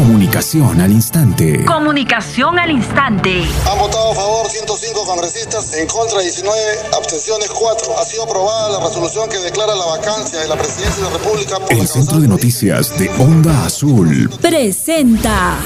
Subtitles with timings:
[0.00, 1.62] Comunicación al instante.
[1.66, 3.42] Comunicación al instante.
[3.70, 6.56] Han votado a favor 105 congresistas, en contra 19,
[6.96, 7.98] abstenciones 4.
[7.98, 11.58] Ha sido aprobada la resolución que declara la vacancia de la presidencia de la República
[11.58, 15.58] por El Centro de Noticias de Onda Azul presenta.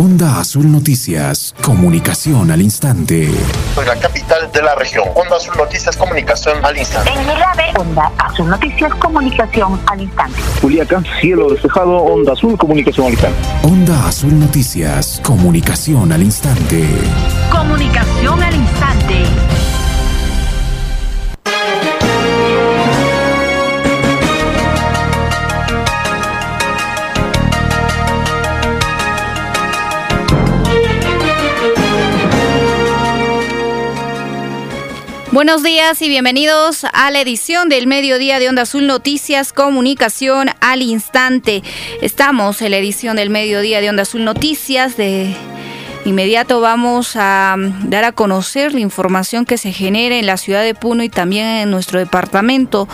[0.00, 3.30] Onda Azul Noticias, comunicación al instante.
[3.74, 5.04] Soy la capital de la región.
[5.14, 7.10] Onda Azul Noticias, comunicación al instante.
[7.12, 10.40] En Milave, Onda Azul Noticias, comunicación al instante.
[10.62, 13.38] Juliaca, cielo despejado, Onda Azul, comunicación al instante.
[13.62, 16.88] Onda Azul Noticias, comunicación al instante.
[17.50, 19.49] Comunicación al instante.
[35.32, 40.82] Buenos días y bienvenidos a la edición del mediodía de Onda Azul Noticias Comunicación al
[40.82, 41.62] Instante.
[42.02, 45.32] Estamos en la edición del mediodía de Onda Azul Noticias de
[46.06, 50.62] Inmediato vamos a mm, dar a conocer la información que se genera en la ciudad
[50.62, 52.88] de Puno y también en nuestro departamento.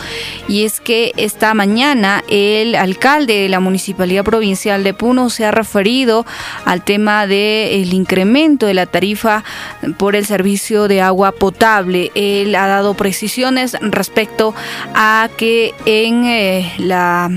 [0.48, 5.53] Y es que esta mañana el alcalde de la Municipalidad Provincial de Puno se ha
[5.53, 6.27] referido
[6.65, 9.45] al tema del incremento de la tarifa
[9.98, 12.11] por el servicio de agua potable.
[12.17, 14.53] Él ha dado precisiones respecto
[14.95, 17.31] a que en eh, la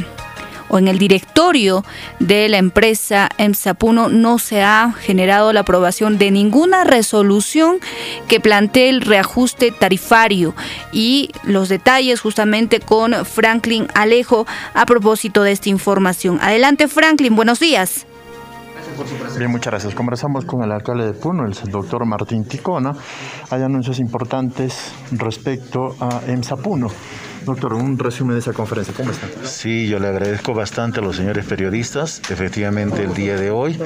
[0.69, 1.83] o en el directorio
[2.19, 7.79] de la empresa EMSA Puno no se ha generado la aprobación de ninguna resolución
[8.27, 10.55] que plantee el reajuste tarifario
[10.91, 16.39] y los detalles justamente con Franklin Alejo a propósito de esta información.
[16.41, 18.05] Adelante Franklin, buenos días.
[19.37, 19.95] Bien, muchas gracias.
[19.95, 22.91] Conversamos con el alcalde de Puno, el doctor Martín Ticona.
[23.49, 26.87] Hay anuncios importantes respecto a EMSA Puno.
[27.45, 29.27] Doctor, un resumen de esa conferencia, ¿cómo está?
[29.43, 32.21] Sí, yo le agradezco bastante a los señores periodistas.
[32.29, 33.79] Efectivamente, el día de hoy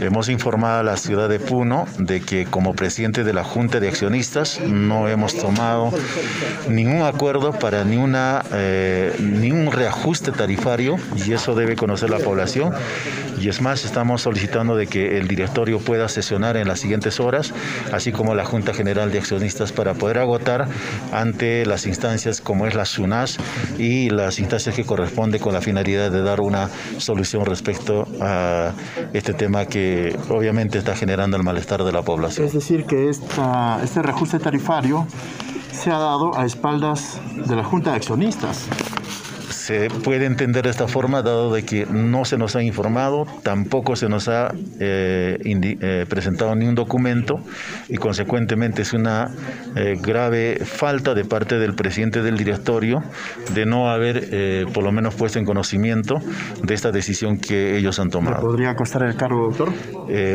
[0.00, 3.88] hemos informado a la ciudad de Puno de que como presidente de la Junta de
[3.88, 5.92] Accionistas no hemos tomado
[6.68, 12.18] ningún acuerdo para ni, una, eh, ni un reajuste tarifario y eso debe conocer la
[12.18, 12.72] población.
[13.40, 17.52] Y es más, estamos solicitando de que el directorio pueda sesionar en las siguientes horas,
[17.92, 20.66] así como la Junta General de Accionistas para poder agotar
[21.12, 22.84] ante las instancias como es la
[23.78, 28.72] Y las instancias que corresponde con la finalidad de dar una solución respecto a
[29.12, 32.46] este tema que obviamente está generando el malestar de la población.
[32.46, 35.06] Es decir, que este reajuste tarifario
[35.72, 38.66] se ha dado a espaldas de la Junta de Accionistas
[39.68, 43.96] se puede entender de esta forma, dado de que no se nos ha informado, tampoco
[43.96, 47.34] se nos ha eh, eh, presentado ni un documento
[47.86, 49.30] y consecuentemente es una
[49.76, 53.02] eh, grave falta de parte del presidente del directorio
[53.52, 56.14] de no haber por lo menos puesto en conocimiento
[56.62, 58.40] de esta decisión que ellos han tomado.
[58.40, 59.70] ¿Podría costar el cargo, doctor?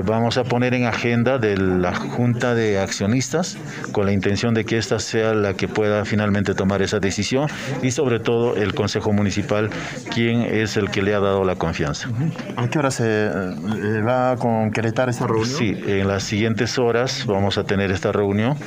[0.06, 3.58] vamos a poner en agenda de la Junta de Accionistas
[3.92, 7.48] con la intención de que esta sea la que pueda finalmente tomar esa decisión
[7.82, 9.70] y sobre todo el Consejo Municipal municipal
[10.14, 12.10] quién es el que le ha dado la confianza.
[12.58, 15.58] ¿A qué hora se eh, va a concretar esta reunión?
[15.58, 18.58] Sí, en las siguientes horas vamos a tener esta reunión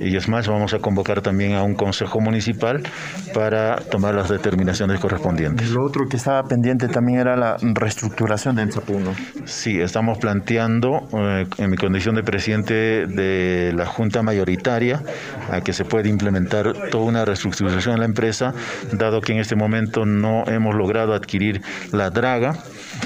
[0.00, 2.82] y es más, vamos a convocar también a un consejo municipal
[3.34, 5.70] para tomar las determinaciones correspondientes.
[5.70, 9.14] Lo otro que estaba pendiente también era la reestructuración de Enzapuno.
[9.44, 15.02] Sí, estamos planteando eh, en mi condición de presidente de la Junta Mayoritaria
[15.50, 18.54] a que se pueda implementar toda una reestructuración en la empresa,
[18.92, 22.54] dado que en este momento no hemos logrado adquirir la draga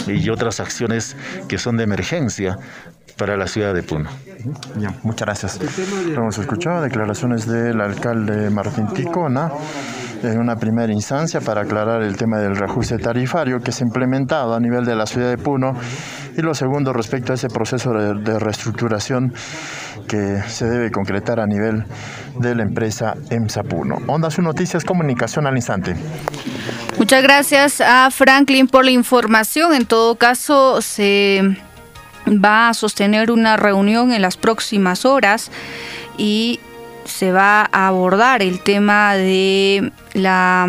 [0.07, 1.17] y otras acciones
[1.49, 2.57] que son de emergencia
[3.20, 4.08] para la ciudad de Puno.
[5.03, 5.60] muchas gracias.
[6.08, 9.53] Hemos escuchado declaraciones del alcalde Martín Ticona
[10.22, 14.54] en una primera instancia para aclarar el tema del reajuste tarifario que se ha implementado
[14.54, 15.75] a nivel de la ciudad de Puno
[16.34, 19.34] y lo segundo respecto a ese proceso de, reestructuración
[20.09, 21.84] que se debe concretar a nivel
[22.38, 23.97] de la empresa EMSA Puno.
[24.06, 25.94] Onda Su Noticias, comunicación al instante.
[26.98, 29.75] Muchas gracias a Franklin por la información.
[29.75, 31.59] En todo caso, se
[32.27, 35.51] va a sostener una reunión en las próximas horas
[36.19, 36.61] y
[37.05, 40.69] se va a abordar el tema de la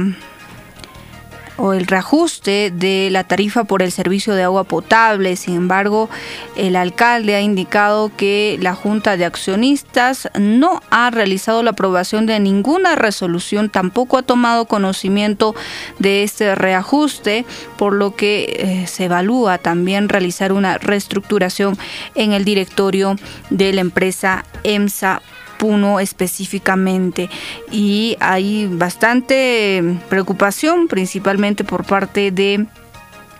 [1.62, 5.36] o el reajuste de la tarifa por el servicio de agua potable.
[5.36, 6.10] Sin embargo,
[6.56, 12.40] el alcalde ha indicado que la Junta de Accionistas no ha realizado la aprobación de
[12.40, 15.54] ninguna resolución, tampoco ha tomado conocimiento
[16.00, 17.46] de este reajuste,
[17.78, 21.78] por lo que eh, se evalúa también realizar una reestructuración
[22.16, 23.18] en el directorio
[23.52, 25.22] de la empresa EMSA
[25.62, 27.30] Puno específicamente
[27.72, 32.66] y hay bastante preocupación principalmente por parte de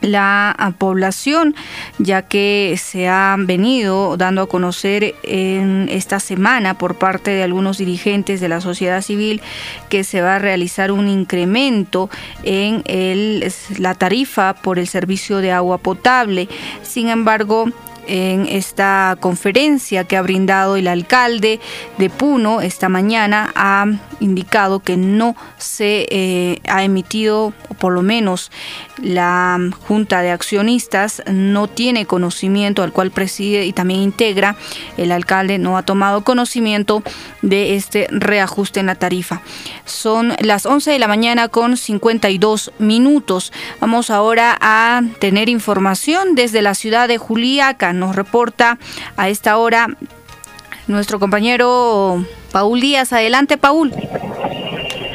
[0.02, 1.56] la población,
[1.98, 7.80] ya que se ha venido dando a conocer en esta semana por parte de algunos
[7.80, 9.42] dirigentes de la sociedad civil
[9.90, 12.12] que se va a realizar un incremento
[12.44, 16.48] en el, la tarifa por el servicio de agua potable.
[16.84, 17.66] Sin embargo,
[18.08, 21.60] en esta conferencia que ha brindado el alcalde
[21.98, 23.86] de Puno esta mañana ha
[24.20, 28.52] indicado que no se eh, ha emitido, o por lo menos
[29.02, 34.56] la Junta de Accionistas no tiene conocimiento, al cual preside y también integra
[34.98, 37.04] el alcalde, no ha tomado conocimiento
[37.42, 39.42] de este reajuste en la tarifa.
[39.86, 43.52] Son las 11 de la mañana con 52 minutos.
[43.80, 47.91] Vamos ahora a tener información desde la ciudad de Juliaca.
[47.94, 48.78] Nos reporta
[49.18, 49.88] a esta hora
[50.88, 53.14] nuestro compañero Paul Díaz.
[53.14, 53.92] Adelante, Paul.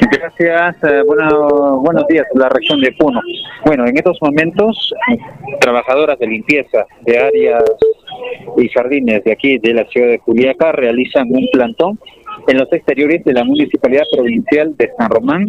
[0.09, 3.19] Gracias, eh, buenos días, la región de Puno.
[3.65, 4.93] Bueno, en estos momentos,
[5.59, 7.63] trabajadoras de limpieza de áreas
[8.57, 11.99] y jardines de aquí de la ciudad de Juliaca realizan un plantón
[12.47, 15.45] en los exteriores de la Municipalidad Provincial de San Román.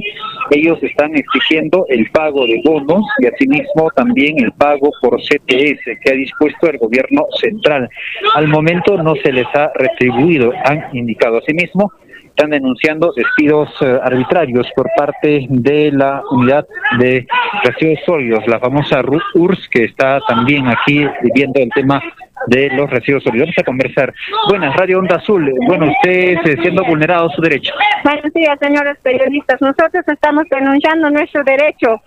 [0.51, 6.11] Ellos están exigiendo el pago de bonos y asimismo también el pago por CTS que
[6.11, 7.89] ha dispuesto el gobierno central.
[8.35, 11.93] Al momento no se les ha retribuido, han indicado asimismo
[12.39, 16.65] están denunciando despidos eh, arbitrarios por parte de la unidad
[17.01, 17.27] de
[17.65, 19.03] residuos sólidos, la famosa
[19.35, 21.05] URSS, que está también aquí
[21.35, 22.01] viendo el tema
[22.47, 23.49] de los residuos sólidos.
[23.49, 24.15] Vamos a conversar.
[24.49, 25.53] Buenas, Radio Onda Azul.
[25.67, 27.73] Bueno, usted eh, siendo vulnerado su derecho.
[28.05, 29.61] Buenos días, señores periodistas.
[29.61, 32.01] Nosotros estamos denunciando nuestro derecho,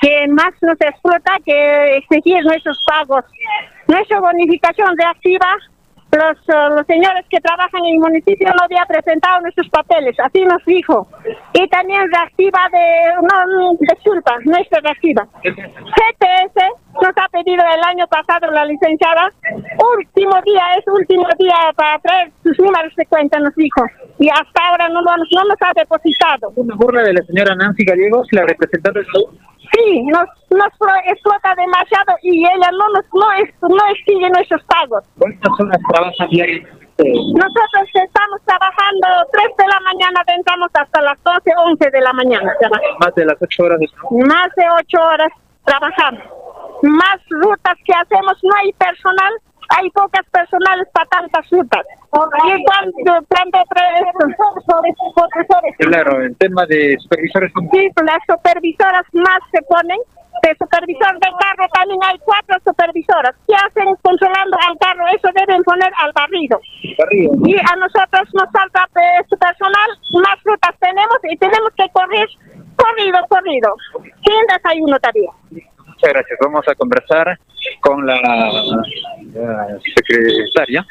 [0.00, 3.24] que más nos explota que exigir nuestros pagos.
[3.86, 5.56] Nuestra bonificación reactiva
[6.12, 10.42] los, uh, los señores que trabajan en el municipio no había presentado nuestros papeles, así
[10.44, 11.06] nos dijo.
[11.52, 15.26] Y también reactiva de, no, disculpa, no es reactiva.
[15.44, 16.56] GTS
[17.02, 19.30] nos ha pedido el año pasado la licenciada,
[19.98, 23.84] último día, es último día para traer sus números de cuenta, nos dijo.
[24.18, 26.52] Y hasta ahora no, no, no nos ha depositado.
[26.56, 29.06] Una burla de la señora Nancy Gallegos, la representante de
[29.72, 30.72] Sí, nos, nos
[31.06, 35.04] explota demasiado y ella no nos no, es, no sigue nuestros pagos.
[35.18, 36.88] ¿Cuántas horas trabajan diariamente?
[36.98, 42.52] Nosotros estamos trabajando 3 de la mañana, entramos hasta las 12, 11 de la mañana.
[42.98, 43.78] Más de las 8 horas.
[44.10, 45.32] Más de 8 horas
[45.64, 46.22] trabajamos.
[46.82, 49.32] Más rutas que hacemos, no hay personal
[49.68, 51.84] hay pocas personales para tantas rutas.
[52.08, 54.96] ¿Y cuánto, cuánto profesores?
[55.78, 57.52] Claro, el tema de supervisores.
[57.72, 59.98] Sí, las supervisoras más se ponen.
[60.40, 63.34] De supervisor del carro también hay cuatro supervisoras.
[63.48, 65.04] ¿Qué hacen controlando al carro?
[65.08, 66.60] Eso deben poner al barrido.
[67.44, 68.86] Y a nosotros nos falta
[69.28, 72.28] su personal, más rutas tenemos y tenemos que correr
[72.78, 73.74] corrido, corrido.
[74.24, 75.30] Sin desayuno todavía.
[76.00, 76.38] Muchas gracias.
[76.40, 77.36] Vamos a conversar
[77.80, 78.20] con la,
[79.96, 80.86] secretaria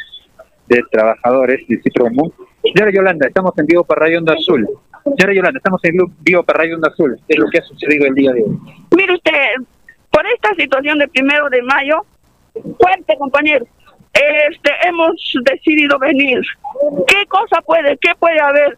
[0.68, 2.33] de Trabajadores del Común.
[2.62, 4.68] Señora Yolanda, estamos en vivo para Radio Onda Azul.
[5.06, 7.18] Señora Yolanda, estamos en vivo para Radio Onda Azul.
[7.25, 8.59] Es lo que ha sucedido el día de hoy.
[8.98, 9.54] Mire usted,
[10.12, 12.06] por esta situación de primero de mayo,
[12.77, 13.65] fuerte compañero,
[14.12, 15.15] este, hemos
[15.45, 16.42] decidido venir.
[17.07, 18.77] ¿Qué cosa puede, qué puede haber?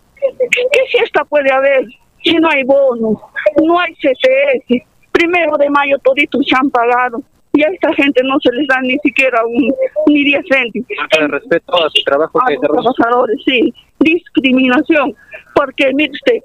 [0.52, 1.86] ¿Qué fiesta puede haber
[2.24, 3.20] si no hay bono,
[3.64, 4.88] no hay CTS?
[5.19, 7.21] Primero de mayo toditos se han pagado
[7.51, 9.69] y a esta gente no se les da ni siquiera un,
[10.07, 10.88] ni 10 céntimos.
[11.19, 13.73] De respeto a su trabajo a los trabajadores, sí.
[13.99, 15.14] Discriminación.
[15.54, 16.40] Porque, mire usted,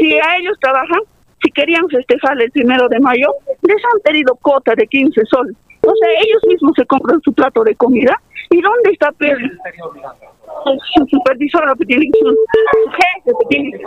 [0.00, 0.98] si a ellos trabajan,
[1.40, 3.28] si querían festejar el primero de mayo,
[3.62, 5.54] les han pedido cota de 15 sol.
[5.82, 8.20] O sea, ellos mismos se compran su plato de comida.
[8.50, 9.46] ¿Y dónde está Pedro?
[10.94, 12.36] Su supervisor, que tiene su,
[12.90, 13.78] jefe, que tiene.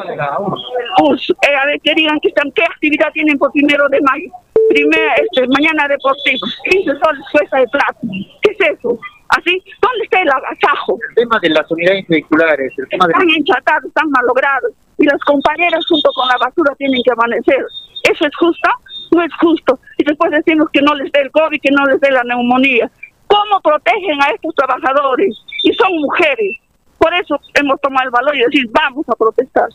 [0.98, 4.32] Pues, eh, a ver, que digan que están, qué actividad tienen por primero de mayo
[4.70, 8.00] primer, este, mañana deportivo, 15 soles cuesta de plato.
[8.42, 8.98] ¿Qué es eso?
[9.30, 9.62] ¿Así?
[9.82, 10.98] ¿Dónde está el agasajo?
[11.10, 15.86] El tema de las unidades vehiculares, el tema Están enchatados, están malogrados, y los compañeros
[15.88, 17.66] junto con la basura tienen que amanecer.
[18.04, 18.70] ¿Eso es justo?
[19.12, 19.80] No es justo.
[19.98, 22.90] Y después decimos que no les dé el COVID, que no les dé la neumonía.
[23.30, 25.38] ¿Cómo protegen a estos trabajadores?
[25.64, 26.58] Y son mujeres.
[26.98, 29.70] Por eso hemos tomado el valor y decir, vamos a protestar.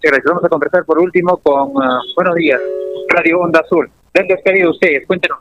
[0.00, 0.24] Gracias.
[0.24, 2.60] Vamos a conversar por último con, uh, buenos días,
[3.08, 3.90] Radio Onda Azul.
[4.14, 5.06] ¿Le han despedido ustedes?
[5.06, 5.38] Cuéntenos.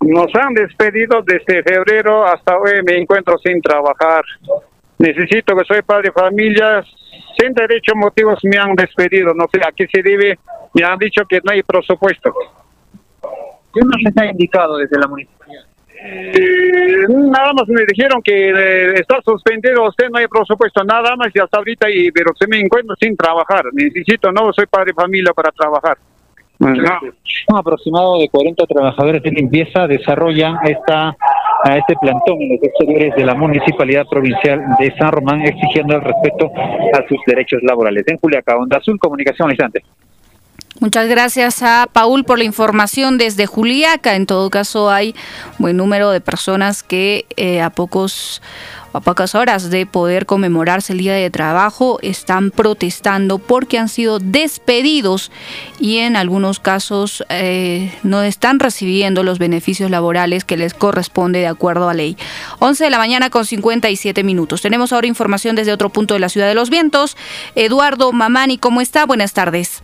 [0.00, 4.22] Nos han despedido desde febrero hasta hoy me encuentro sin trabajar.
[4.98, 6.84] Necesito que soy padre de familia.
[7.38, 9.32] Sin derecho motivos me han despedido.
[9.34, 10.38] No sé a qué se debe.
[10.74, 12.34] Me han dicho que no hay presupuesto.
[13.72, 15.71] ¿Qué nos ha indicado desde la municipalidad?
[16.04, 21.28] Eh, nada más me dijeron que eh, está suspendido usted, no hay presupuesto, nada más
[21.34, 23.66] y hasta ahorita, y, pero se me encuentro sin trabajar.
[23.72, 25.96] Necesito, no soy padre de familia para trabajar
[26.58, 31.16] Un aproximado de 40 trabajadores de limpieza desarrollan esta
[31.64, 36.02] a este plantón en los exteriores de la Municipalidad Provincial de San Román exigiendo el
[36.02, 36.50] respeto
[36.92, 38.02] a sus derechos laborales.
[38.08, 39.84] En Juliaca, Onda Azul, comunicación al instante.
[40.80, 44.16] Muchas gracias a Paul por la información desde Juliaca.
[44.16, 45.14] En todo caso, hay
[45.58, 48.40] buen número de personas que eh, a pocos
[48.92, 54.18] a pocas horas de poder conmemorarse el Día de Trabajo están protestando porque han sido
[54.18, 55.30] despedidos
[55.80, 61.46] y en algunos casos eh, no están recibiendo los beneficios laborales que les corresponde de
[61.46, 62.16] acuerdo a ley.
[62.58, 64.60] 11 de la mañana con 57 minutos.
[64.60, 67.16] Tenemos ahora información desde otro punto de la Ciudad de los Vientos.
[67.54, 69.06] Eduardo Mamani, ¿cómo está?
[69.06, 69.82] Buenas tardes.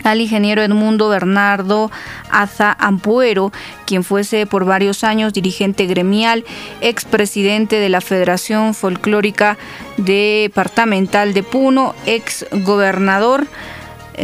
[0.06, 1.92] al ingeniero Edmundo Bernardo
[2.30, 3.52] Aza Ampuero,
[3.86, 6.46] quien fuese por varios años dirigente gremial,
[6.82, 9.58] expresidente de la Federación Folclórica
[9.98, 13.48] Departamental de Puno, ex gobernador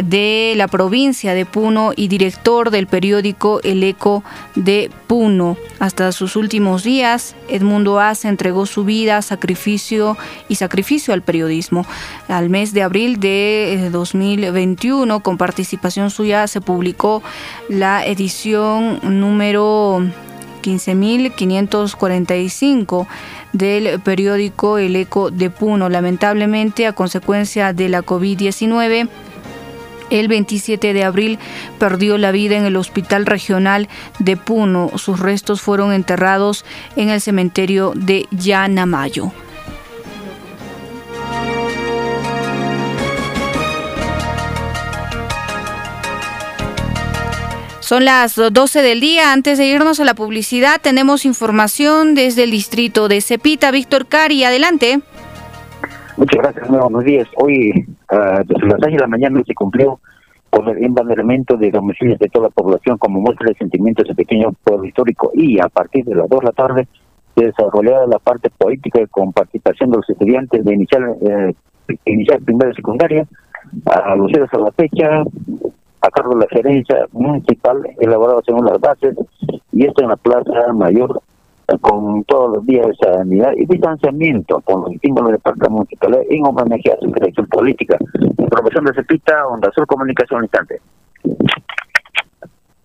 [0.03, 4.23] de la provincia de Puno y director del periódico El Eco
[4.55, 5.57] de Puno.
[5.79, 10.17] Hasta sus últimos días, Edmundo Asa entregó su vida, sacrificio
[10.47, 11.85] y sacrificio al periodismo.
[12.27, 17.21] Al mes de abril de 2021, eh, con participación suya, se publicó
[17.69, 20.01] la edición número
[20.61, 23.07] 15.545
[23.53, 25.89] del periódico El Eco de Puno.
[25.89, 29.09] Lamentablemente, a consecuencia de la COVID-19,
[30.11, 31.39] el 27 de abril
[31.79, 33.89] perdió la vida en el Hospital Regional
[34.19, 34.91] de Puno.
[34.97, 36.63] Sus restos fueron enterrados
[36.95, 39.31] en el cementerio de Yanamayo.
[47.91, 49.33] Son las 12 del día.
[49.33, 53.69] Antes de irnos a la publicidad, tenemos información desde el distrito de Cepita.
[53.69, 55.01] Víctor Cari, adelante.
[56.17, 57.27] Muchas gracias, buenos días.
[57.37, 57.71] Hoy,
[58.11, 59.99] uh, desde las 6 de la mañana, se cumplió
[60.49, 64.51] con el embanderamiento de domicilios de toda la población como muestra de sentimientos de pequeño
[64.63, 66.87] pueblo histórico y a partir de las 2 de la tarde
[67.35, 71.53] se desarrolló la parte política con participación de los estudiantes de inicial, eh,
[72.05, 73.25] inicial primera y secundaria,
[73.85, 75.23] a Lucero fecha
[76.01, 79.15] a cargo de la gerencia municipal elaborada según las bases
[79.71, 81.21] y esto en la Plaza Mayor
[81.79, 86.45] con todos los días de sanidad y distanciamiento con los símbolos de parque municipal en
[86.45, 87.97] homenaje a su dirección política.
[88.37, 90.81] Información de Cepita, Onda Sur Comunicación Instante.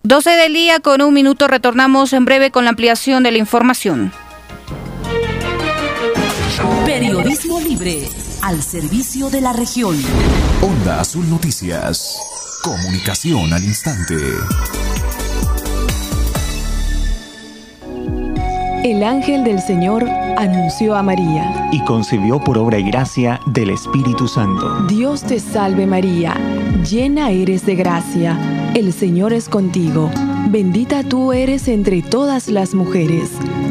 [0.03, 4.13] 12 del día con un minuto retornamos en breve con la ampliación de la información.
[6.85, 8.09] Periodismo libre
[8.43, 9.97] al servicio de la región.
[10.63, 12.17] Onda Azul Noticias.
[12.63, 14.15] Comunicación al instante.
[18.87, 21.69] El ángel del Señor anunció a María.
[21.73, 24.87] Y concibió por obra y gracia del Espíritu Santo.
[24.87, 26.37] Dios te salve María,
[26.89, 28.39] llena eres de gracia,
[28.77, 30.09] el Señor es contigo.
[30.51, 33.33] Bendita tú eres entre todas las mujeres,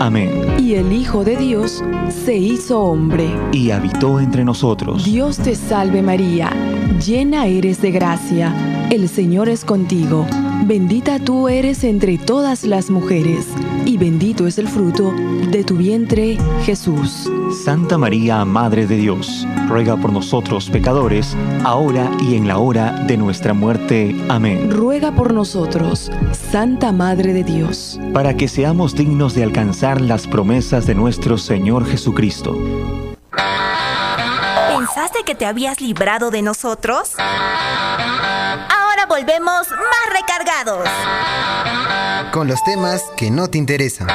[0.00, 0.44] Amén.
[0.58, 3.30] Y el Hijo de Dios se hizo hombre.
[3.52, 5.04] Y habitó entre nosotros.
[5.04, 6.50] Dios te salve María,
[7.04, 8.54] llena eres de gracia,
[8.90, 10.26] el Señor es contigo.
[10.66, 13.46] Bendita tú eres entre todas las mujeres,
[13.86, 15.12] y bendito es el fruto
[15.50, 17.30] de tu vientre, Jesús.
[17.64, 23.16] Santa María, Madre de Dios, ruega por nosotros pecadores, ahora y en la hora de
[23.16, 24.16] nuestra muerte.
[24.28, 24.70] Amén.
[24.70, 26.10] Ruega por nosotros,
[26.50, 28.00] Santa Madre de Dios.
[28.12, 32.56] Para que seamos dignos de alcanzar las promesas de nuestro Señor Jesucristo.
[34.68, 37.14] ¿Pensaste que te habías librado de nosotros?
[37.18, 40.88] Ahora volvemos más recargados.
[42.32, 44.08] Con los temas que no te interesan.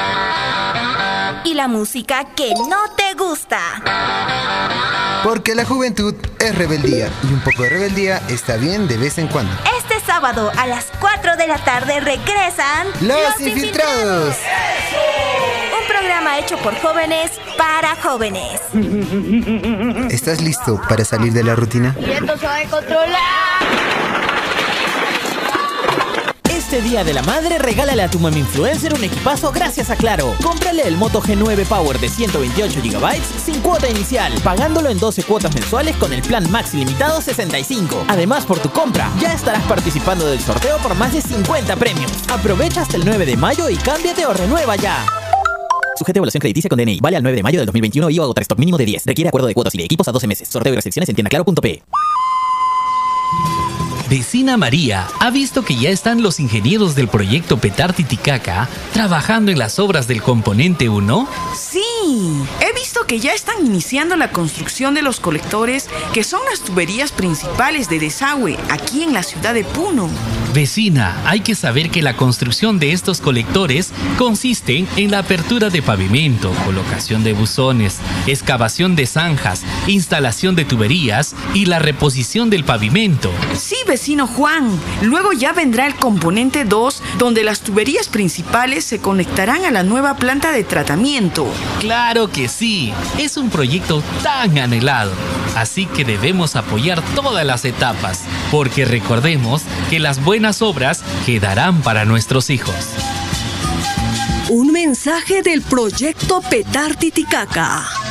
[1.44, 3.58] Y la música que no te gusta.
[5.24, 9.28] Porque la juventud es rebeldía y un poco de rebeldía está bien de vez en
[9.28, 9.52] cuando.
[9.78, 14.36] Este sábado a las 4 de la tarde regresan Los, infiltrados.
[15.80, 18.60] Un programa hecho por jóvenes para jóvenes.
[20.10, 21.96] ¿Estás listo para salir de la rutina?
[22.00, 23.41] Y esto se va a controlar.
[26.72, 30.34] Este Día de la Madre, regálale a tu mami influencer un equipazo gracias a Claro.
[30.42, 35.54] Cómprale el Moto G9 Power de 128 GB sin cuota inicial, pagándolo en 12 cuotas
[35.54, 38.06] mensuales con el plan Max limitado 65.
[38.08, 42.10] Además, por tu compra, ya estarás participando del sorteo por más de 50 premios.
[42.30, 45.04] Aprovecha hasta el 9 de mayo y cámbiate o renueva ya.
[45.98, 47.00] Sujete a evaluación crediticia con DNI.
[47.02, 49.04] Vale al 9 de mayo del 2021 y o stock mínimo de 10.
[49.04, 50.48] Requiere acuerdo de cuotas y de equipos a 12 meses.
[50.48, 51.82] Sorteo y restricciones en tiendaclaro.p.
[54.12, 59.58] Vecina María ha visto que ya están los ingenieros del proyecto Petar Titicaca trabajando en
[59.58, 61.26] las obras del componente 1.
[61.56, 61.82] Sí,
[62.60, 67.10] he visto que ya están iniciando la construcción de los colectores que son las tuberías
[67.10, 70.10] principales de desagüe aquí en la ciudad de Puno.
[70.52, 75.80] Vecina, hay que saber que la construcción de estos colectores consiste en la apertura de
[75.80, 83.32] pavimento, colocación de buzones, excavación de zanjas, instalación de tuberías y la reposición del pavimento.
[83.56, 84.78] Sí, vecino Juan.
[85.00, 90.16] Luego ya vendrá el componente 2, donde las tuberías principales se conectarán a la nueva
[90.16, 91.46] planta de tratamiento.
[91.80, 95.12] Claro que sí, es un proyecto tan anhelado.
[95.56, 102.04] Así que debemos apoyar todas las etapas, porque recordemos que las buenas obras quedarán para
[102.04, 102.74] nuestros hijos.
[104.48, 108.01] Un mensaje del proyecto Petar Titicaca.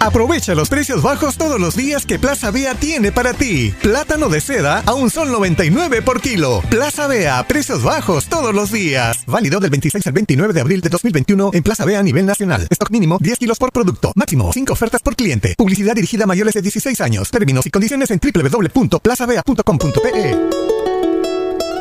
[0.00, 3.74] Aprovecha los precios bajos todos los días que Plaza Bea tiene para ti.
[3.82, 6.62] Plátano de seda a un sol 99 por kilo.
[6.70, 9.18] Plaza Bea, precios bajos todos los días.
[9.26, 12.66] Válido del 26 al 29 de abril de 2021 en Plaza Bea a nivel nacional.
[12.70, 14.12] Stock mínimo 10 kilos por producto.
[14.14, 15.54] Máximo 5 ofertas por cliente.
[15.58, 17.30] Publicidad dirigida a mayores de 16 años.
[17.30, 20.38] Términos y condiciones en www.plazabea.com.pe.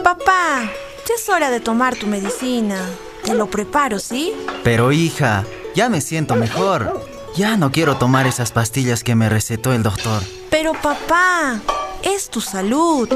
[0.04, 0.70] Papá,
[1.08, 2.86] ya es hora de tomar tu medicina.
[3.24, 4.34] Te lo preparo, ¿sí?
[4.66, 7.19] Pero hija, ya me siento mejor.
[7.36, 10.22] Ya no quiero tomar esas pastillas que me recetó el doctor.
[10.50, 11.60] Pero papá,
[12.04, 13.08] es tu salud.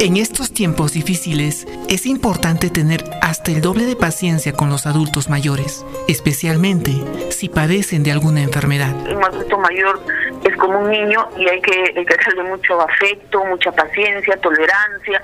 [0.00, 5.28] En estos tiempos difíciles es importante tener hasta el doble de paciencia con los adultos
[5.28, 6.94] mayores, especialmente
[7.30, 8.96] si padecen de alguna enfermedad.
[9.14, 10.00] Un adulto mayor
[10.60, 15.20] como un niño y hay que ejercerle mucho afecto, mucha paciencia, tolerancia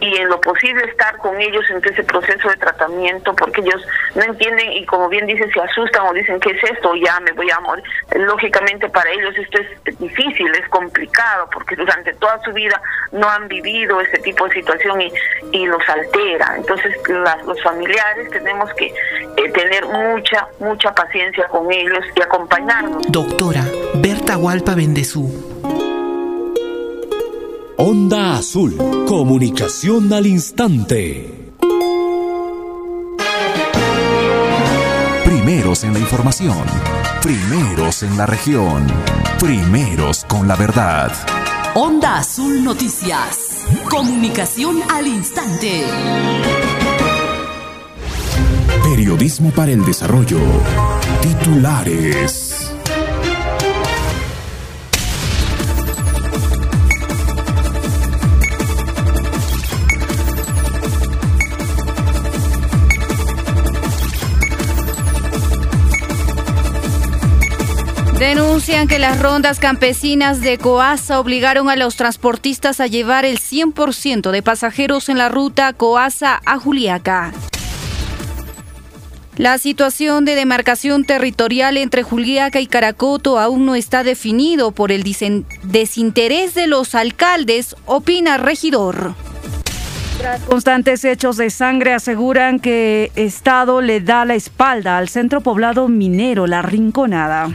[0.00, 3.82] y en lo posible estar con ellos en ese proceso de tratamiento porque ellos
[4.14, 7.32] no entienden y como bien dicen se asustan o dicen qué es esto ya me
[7.32, 7.84] voy a morir
[8.16, 12.80] lógicamente para ellos esto es difícil es complicado porque durante toda su vida
[13.12, 15.12] no han vivido ese tipo de situación y,
[15.52, 16.54] y los altera.
[16.56, 23.02] Entonces los familiares tenemos que eh, tener mucha mucha paciencia con ellos y acompañarlos.
[23.08, 23.64] Doctora
[24.28, 25.26] Berta Hualpa Bendezú
[27.78, 31.54] Onda Azul, comunicación al instante.
[35.24, 36.62] Primeros en la información,
[37.22, 38.86] primeros en la región,
[39.38, 41.10] primeros con la verdad.
[41.74, 45.84] Onda Azul Noticias, comunicación al instante.
[48.82, 50.40] Periodismo para el desarrollo.
[51.22, 52.47] Titulares.
[68.18, 74.32] Denuncian que las rondas campesinas de Coasa obligaron a los transportistas a llevar el 100%
[74.32, 77.32] de pasajeros en la ruta Coasa a Juliaca.
[79.36, 85.04] La situación de demarcación territorial entre Juliaca y Caracoto aún no está definido por el
[85.62, 89.14] desinterés de los alcaldes, opina regidor.
[90.48, 96.48] Constantes hechos de sangre aseguran que Estado le da la espalda al centro poblado minero
[96.48, 97.48] La Rinconada.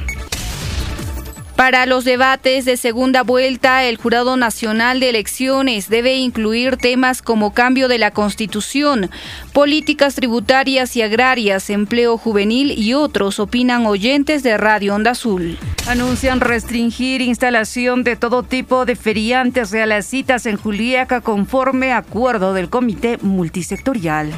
[1.56, 7.54] Para los debates de segunda vuelta, el Jurado Nacional de Elecciones debe incluir temas como
[7.54, 9.12] cambio de la Constitución,
[9.54, 15.60] políticas tributarias y agrarias, empleo juvenil y otros, opinan oyentes de Radio Onda Azul.
[15.88, 22.54] Anuncian restringir instalación de todo tipo de feriantes a las citas en Juliaca conforme acuerdo
[22.54, 24.32] del Comité Multisectorial.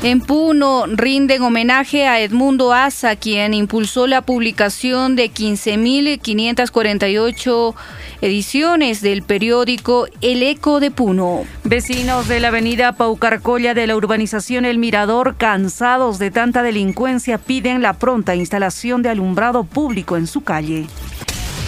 [0.00, 7.74] En Puno rinden homenaje a Edmundo Asa, quien impulsó la publicación de 15.548
[8.20, 11.42] ediciones del periódico El Eco de Puno.
[11.64, 17.82] Vecinos de la avenida Paucarcolla de la urbanización El Mirador, cansados de tanta delincuencia, piden
[17.82, 20.86] la pronta instalación de alumbrado público en su calle.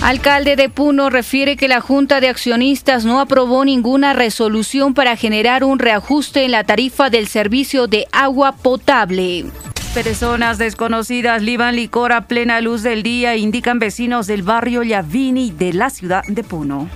[0.02, 5.62] Alcalde de Puno refiere que la Junta de Accionistas no aprobó ninguna resolución para generar
[5.62, 9.44] un reajuste en la tarifa del servicio de agua potable.
[9.92, 15.74] Personas desconocidas liban licor a plena luz del día, indican vecinos del barrio Llavini de
[15.74, 16.88] la ciudad de Puno.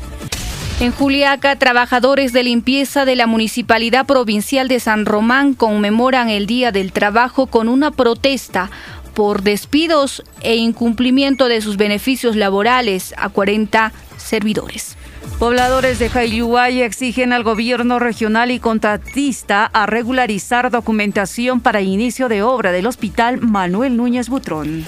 [0.80, 6.72] En Juliaca, trabajadores de limpieza de la Municipalidad Provincial de San Román conmemoran el Día
[6.72, 8.70] del Trabajo con una protesta
[9.14, 14.96] por despidos e incumplimiento de sus beneficios laborales a 40 servidores.
[15.38, 22.42] Pobladores de Jayuay exigen al gobierno regional y contratista a regularizar documentación para inicio de
[22.42, 24.84] obra del Hospital Manuel Núñez Butrón.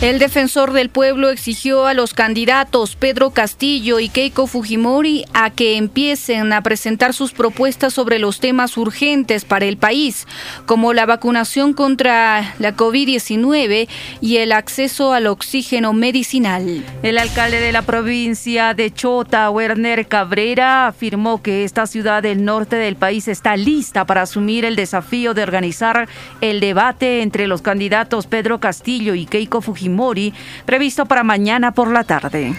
[0.00, 5.76] El defensor del pueblo exigió a los candidatos Pedro Castillo y Keiko Fujimori a que
[5.76, 10.28] empiecen a presentar sus propuestas sobre los temas urgentes para el país,
[10.66, 13.88] como la vacunación contra la COVID-19
[14.20, 16.84] y el acceso al oxígeno medicinal.
[17.02, 22.76] El alcalde de la provincia de Chota, Werner Cabrera, afirmó que esta ciudad del norte
[22.76, 26.08] del país está lista para asumir el desafío de organizar
[26.40, 30.32] el debate entre los candidatos Pedro Castillo y Keiko Fujimori Mori,
[30.64, 32.54] previsto para mañana por la tarde.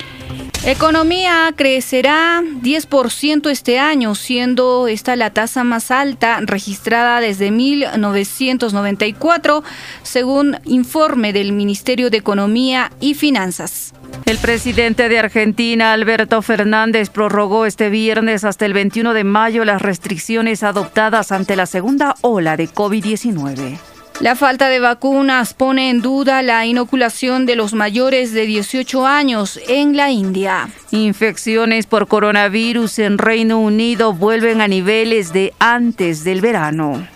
[0.65, 9.63] Economía crecerá 10% este año, siendo esta la tasa más alta registrada desde 1994,
[10.03, 13.93] según informe del Ministerio de Economía y Finanzas.
[14.25, 19.81] El presidente de Argentina, Alberto Fernández, prorrogó este viernes hasta el 21 de mayo las
[19.81, 23.79] restricciones adoptadas ante la segunda ola de COVID-19.
[24.19, 29.57] La falta de vacunas pone en duda la inoculación de los mayores de 18 años
[29.69, 30.67] en la India.
[30.91, 37.07] Infecciones por coronavirus en Reino Unido vuelven a niveles de antes del verano.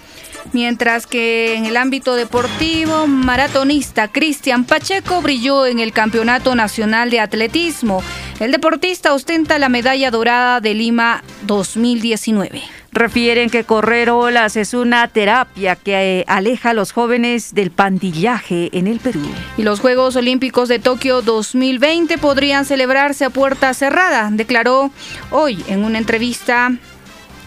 [0.54, 7.20] Mientras que en el ámbito deportivo, maratonista Cristian Pacheco brilló en el Campeonato Nacional de
[7.20, 8.02] Atletismo.
[8.40, 12.83] El deportista ostenta la medalla dorada de Lima 2019.
[12.94, 18.70] Refieren que correr olas es una terapia que eh, aleja a los jóvenes del pandillaje
[18.72, 19.24] en el Perú.
[19.58, 24.92] Y los Juegos Olímpicos de Tokio 2020 podrían celebrarse a puerta cerrada, declaró
[25.32, 26.72] hoy en una entrevista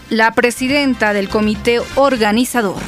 [0.09, 2.81] la presidenta del comité organizador.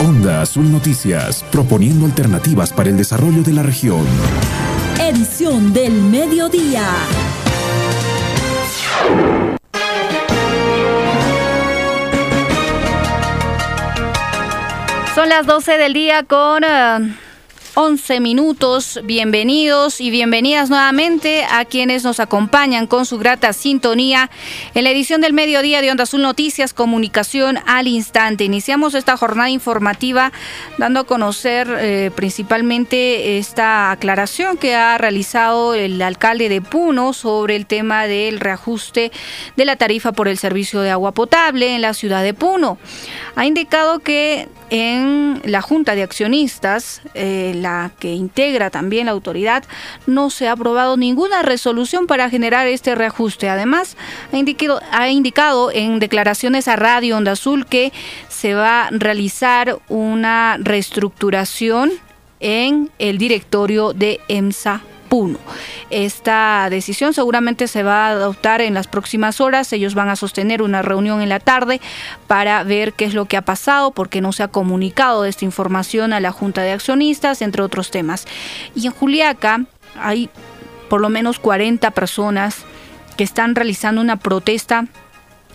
[0.00, 4.04] Onda Azul Noticias, proponiendo alternativas para el desarrollo de la región.
[4.98, 6.90] Edición del mediodía.
[15.14, 16.62] Son las 12 del día con...
[16.62, 17.25] Eh,
[17.78, 19.00] 11 minutos.
[19.04, 24.30] Bienvenidos y bienvenidas nuevamente a quienes nos acompañan con su grata sintonía
[24.72, 28.44] en la edición del mediodía de Onda Azul Noticias, Comunicación al Instante.
[28.44, 30.32] Iniciamos esta jornada informativa
[30.78, 37.56] dando a conocer eh, principalmente esta aclaración que ha realizado el alcalde de Puno sobre
[37.56, 39.12] el tema del reajuste
[39.54, 42.78] de la tarifa por el servicio de agua potable en la ciudad de Puno.
[43.34, 49.64] Ha indicado que en la Junta de Accionistas, eh, la que integra también la autoridad,
[50.06, 53.48] no se ha aprobado ninguna resolución para generar este reajuste.
[53.48, 53.96] Además,
[54.32, 57.92] ha indicado, ha indicado en declaraciones a Radio Onda Azul que
[58.28, 61.90] se va a realizar una reestructuración
[62.38, 65.38] en el directorio de EMSA Puno.
[65.90, 69.72] Esta decisión seguramente se va a adoptar en las próximas horas.
[69.72, 71.80] Ellos van a sostener una reunión en la tarde
[72.26, 76.12] para ver qué es lo que ha pasado, porque no se ha comunicado esta información
[76.12, 78.26] a la Junta de Accionistas, entre otros temas.
[78.74, 79.64] Y en Juliaca
[79.98, 80.28] hay
[80.88, 82.64] por lo menos 40 personas
[83.16, 84.86] que están realizando una protesta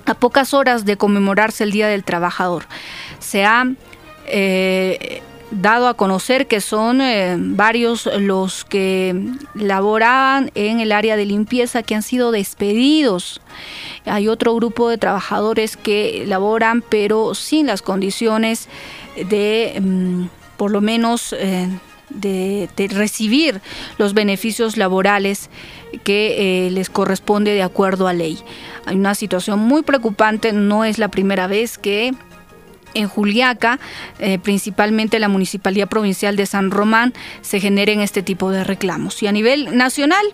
[0.06, 2.66] a pocas horas de conmemorarse el Día del Trabajador.
[3.20, 3.66] Se ha
[4.26, 9.16] eh, dado a conocer que son eh, varios los que
[9.54, 13.42] laboraban en el área de limpieza que han sido despedidos.
[14.06, 18.70] Hay otro grupo de trabajadores que laboran pero sin las condiciones
[19.30, 20.26] de, mm,
[20.58, 21.68] por lo menos, eh,
[22.10, 23.62] de, recibir
[23.98, 25.50] los beneficios laborales
[26.04, 28.40] que les corresponde de acuerdo a ley.
[28.86, 32.14] Hay una situación muy preocupante, no es la primera vez que
[32.94, 33.80] en Juliaca,
[34.20, 39.22] eh, principalmente la Municipalidad Provincial de San Román, se generen este tipo de reclamos.
[39.24, 40.26] Y a nivel nacional,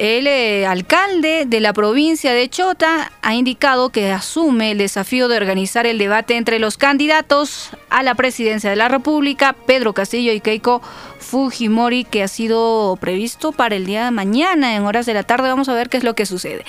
[0.00, 5.36] el eh, alcalde de la provincia de Chota ha indicado que asume el desafío de
[5.36, 10.40] organizar el debate entre los candidatos a la presidencia de la República, Pedro Castillo y
[10.40, 10.80] Keiko
[11.18, 15.50] Fujimori, que ha sido previsto para el día de mañana en horas de la tarde.
[15.50, 16.64] Vamos a ver qué es lo que sucede.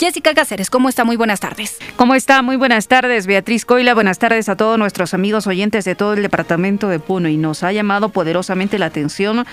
[0.00, 1.02] Jessica Cáceres, ¿cómo está?
[1.02, 1.76] Muy buenas tardes.
[1.96, 2.40] ¿Cómo está?
[2.42, 3.94] Muy buenas tardes, Beatriz Coila.
[3.94, 7.28] Buenas tardes a todos nuestros amigos oyentes de todo el departamento de Puno.
[7.28, 9.44] Y nos ha llamado poderosamente la atención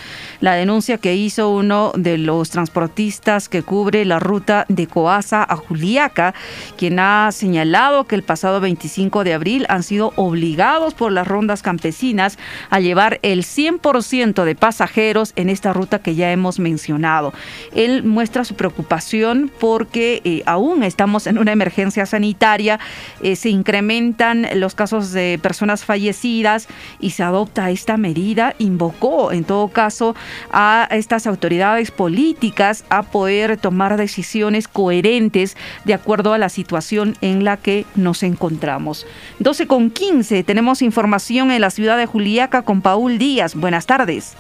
[0.41, 5.55] la denuncia que hizo uno de los transportistas que cubre la ruta de Coasa a
[5.55, 6.35] Juliaca,
[6.77, 11.63] quien ha señalado que el pasado 25 de abril han sido obligados por las rondas
[11.63, 12.37] campesinas
[12.69, 17.33] a llevar el 100% de pasajeros en esta ruta que ya hemos mencionado.
[17.73, 22.79] Él muestra su preocupación porque eh, aún estamos en una emergencia sanitaria,
[23.21, 26.67] eh, se incrementan los casos de personas fallecidas
[26.99, 30.15] y se adopta esta medida, invocó en todo caso
[30.51, 37.43] a estas autoridades políticas a poder tomar decisiones coherentes de acuerdo a la situación en
[37.43, 39.05] la que nos encontramos.
[39.39, 43.55] 12 con 15, tenemos información en la ciudad de Juliaca con Paul Díaz.
[43.55, 44.35] Buenas tardes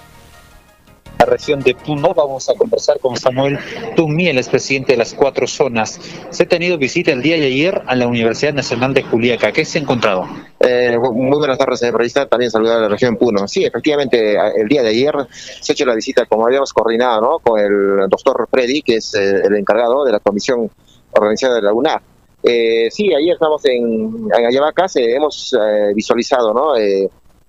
[1.19, 2.13] la región de Puno.
[2.13, 3.59] Vamos a conversar con Samuel
[3.95, 5.99] Tumiel, es presidente de las cuatro zonas.
[6.29, 9.51] Se ha tenido visita el día de ayer a la Universidad Nacional de Juliaca.
[9.51, 10.27] ¿Qué se ha encontrado?
[10.59, 12.27] Eh, muy buenas tardes, señor periodista.
[12.27, 13.47] También saludar a la región de Puno.
[13.47, 15.13] Sí, efectivamente, el día de ayer
[15.61, 17.39] se ha hecho la visita, como habíamos coordinado, ¿no?
[17.39, 20.69] con el doctor Freddy, que es eh, el encargado de la comisión
[21.11, 22.01] organizada de la UNA.
[22.43, 25.57] Eh, sí, ayer estamos en, en Ayabaca, hemos
[25.95, 26.75] visualizado ¿no?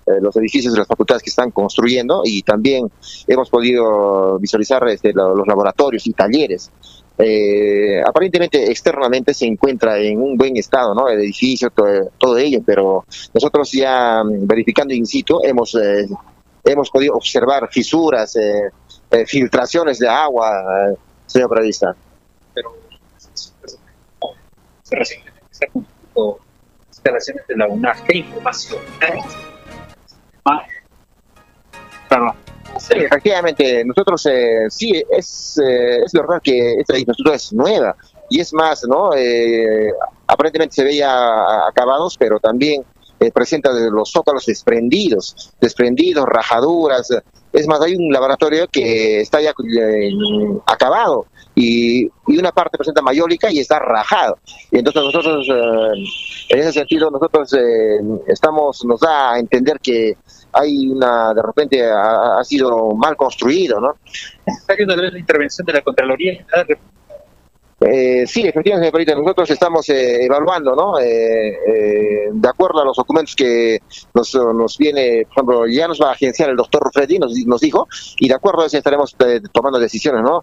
[0.06, 2.88] Eh, los edificios de las facultades que están construyendo y también
[3.26, 6.70] hemos podido visualizar este, los laboratorios y talleres.
[7.18, 11.08] Eh, aparentemente externamente se encuentra en un buen estado, ¿no?
[11.08, 11.72] El edificio,
[12.18, 16.06] todo, ello, pero nosotros ya mm, verificando in situ hemos, eh,
[16.64, 18.38] hemos podido observar fisuras,
[19.26, 20.94] filtraciones de agua,
[21.26, 21.96] señor periodista.
[22.54, 22.76] Pero
[25.04, 25.68] se
[26.88, 28.80] instalaciones de la UNAF, ¿qué información?
[32.78, 37.96] Sí, efectivamente, nosotros eh, sí, es, eh, es verdad que esta infraestructura es nueva
[38.28, 39.14] y es más, ¿no?
[39.14, 39.90] Eh,
[40.26, 42.84] aparentemente se veía acabados, pero también
[43.18, 47.08] eh, presenta los zócalos desprendidos, desprendidos, rajaduras.
[47.52, 49.54] Es más, hay un laboratorio que está ya
[50.66, 54.38] acabado y, una parte presenta mayólica y está rajado.
[54.70, 55.48] Y entonces nosotros,
[56.50, 57.50] en ese sentido, nosotros
[58.26, 60.16] estamos, nos da a entender que
[60.52, 63.96] hay una, de repente ha, sido mal construido, ¿no?
[64.44, 66.44] ¿Es necesario intervención de la Contraloría
[67.88, 70.98] eh, sí, efectivamente, nosotros estamos eh, evaluando, ¿no?
[70.98, 73.80] Eh, eh, de acuerdo a los documentos que
[74.12, 77.60] nos, nos viene, por ejemplo, ya nos va a agenciar el doctor Freddy, nos, nos
[77.60, 79.16] dijo, y de acuerdo a eso estaremos
[79.52, 80.42] tomando decisiones, ¿no?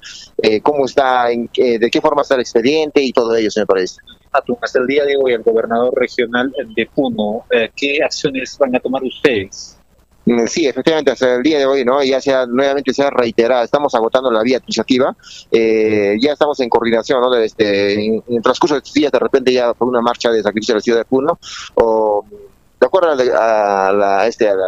[0.62, 3.98] cómo está, de qué forma está el expediente y todo ello, señor Pérez.
[4.32, 9.04] Hasta el día de hoy, el gobernador regional de Puno, ¿qué acciones van a tomar
[9.04, 9.78] ustedes?
[10.48, 12.02] Sí, efectivamente, hasta el día de hoy, ¿no?
[12.02, 15.14] Ya sea nuevamente sea reiterada, estamos agotando la vía administrativa,
[15.52, 17.36] eh, ya estamos en coordinación, ¿no?
[17.36, 20.76] este, en, el transcurso de estos días, de repente ya por una marcha de sacrificio
[20.76, 21.38] de la ciudad de Puno,
[21.76, 22.26] o
[22.80, 24.66] de acuerdo a la, este, a la,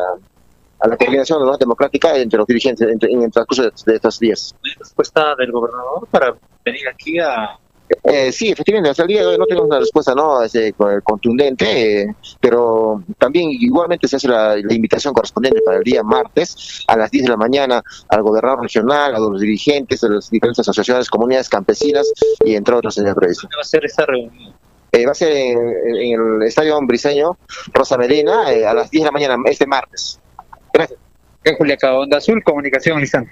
[0.82, 4.54] a la coordinación democrática entre los dirigentes en, el transcurso de, de estos días.
[4.78, 7.58] respuesta del gobernador para venir aquí a
[8.04, 12.02] eh, sí, efectivamente, hasta el día de hoy no tenemos una respuesta no este, contundente,
[12.02, 17.12] eh, pero también igualmente se hace la, invitación correspondiente para el día martes a las
[17.12, 21.50] 10 de la mañana al gobernador regional, a los dirigentes de las diferentes asociaciones, comunidades
[21.50, 22.12] campesinas
[22.44, 24.54] y entre otros en el ¿Dónde va a ser esta reunión?
[24.92, 27.38] Eh, va a ser en, el Estadio Briseño
[27.74, 30.20] Rosa Medina a las 10 de la mañana este martes.
[30.74, 31.00] Gracias.
[31.58, 33.30] Julia Onda Azul, Comunicación Lizán.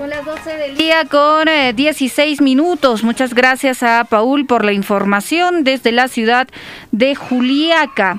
[0.00, 3.04] Son las 12 del día con 16 eh, minutos.
[3.04, 6.48] Muchas gracias a Paul por la información desde la ciudad
[6.90, 8.18] de Juliaca.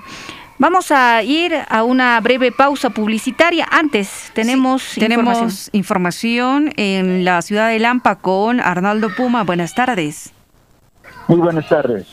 [0.60, 3.68] Vamos a ir a una breve pausa publicitaria.
[3.72, 6.72] Antes tenemos, tenemos información.
[6.78, 9.42] en la ciudad de Lampa con Arnaldo Puma.
[9.44, 10.32] Buenas tardes.
[11.28, 12.06] Muy buenas tardes.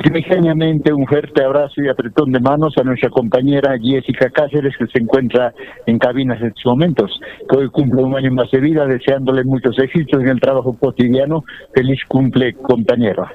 [0.00, 4.98] Primigeniamente un fuerte abrazo y apretón de manos a nuestra compañera Jessica Cáceres que se
[4.98, 5.52] encuentra
[5.84, 9.78] en cabinas en estos momentos, que hoy cumple un año más de vida, deseándole muchos
[9.78, 11.44] éxitos en el trabajo cotidiano.
[11.74, 13.30] Feliz cumple, compañera.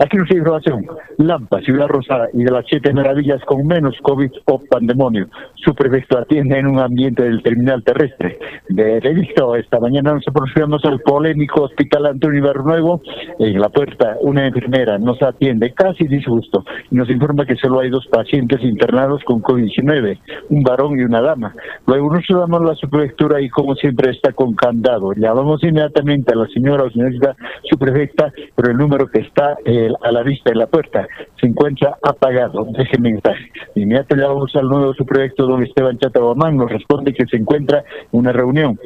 [0.00, 0.86] Aquí nuestra información.
[1.16, 5.26] Lampa, Ciudad Rosada y de las siete maravillas con menos COVID o pandemonio.
[5.56, 8.38] Su prefecto atiende en un ambiente del terminal terrestre.
[8.68, 13.02] De revisto, esta mañana nos aproximamos al polémico Hospital Antonio Nuevo.
[13.40, 17.90] En la puerta, una enfermera nos atiende casi disgusto y nos informa que solo hay
[17.90, 20.16] dos pacientes internados con COVID-19,
[20.50, 21.52] un varón y una dama.
[21.88, 25.12] Luego nos damos la subprefectura y como siempre está con candado.
[25.14, 27.34] Llamamos inmediatamente a la señora o señorita
[27.68, 29.56] subprefecta, pero el número que está...
[29.64, 31.06] Eh, a la vista de la puerta
[31.40, 32.66] se encuentra apagado.
[32.76, 33.50] Deje mensaje.
[33.74, 38.32] Inmediatamente al nuevo su proyecto don Esteban Chatabamán nos responde que se encuentra en una
[38.32, 38.78] reunión.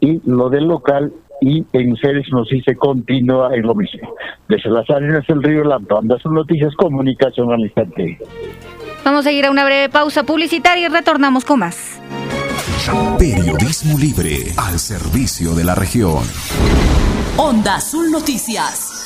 [0.00, 4.14] Y lo del local y en seres nos dice continúa en lo mismo.
[4.48, 8.18] Desde las arenas del río Lampa, anda sus noticias, comunicación al instante.
[9.04, 12.00] Vamos a ir a una breve pausa publicitaria y retornamos con más.
[13.18, 16.22] Periodismo libre al servicio de la región.
[17.36, 18.85] Onda Azul Noticias.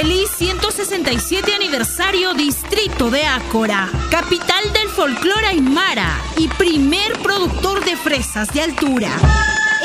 [0.00, 8.48] Feliz 167 aniversario Distrito de Ácora, capital del folclore aymara y primer productor de fresas
[8.54, 9.10] de altura.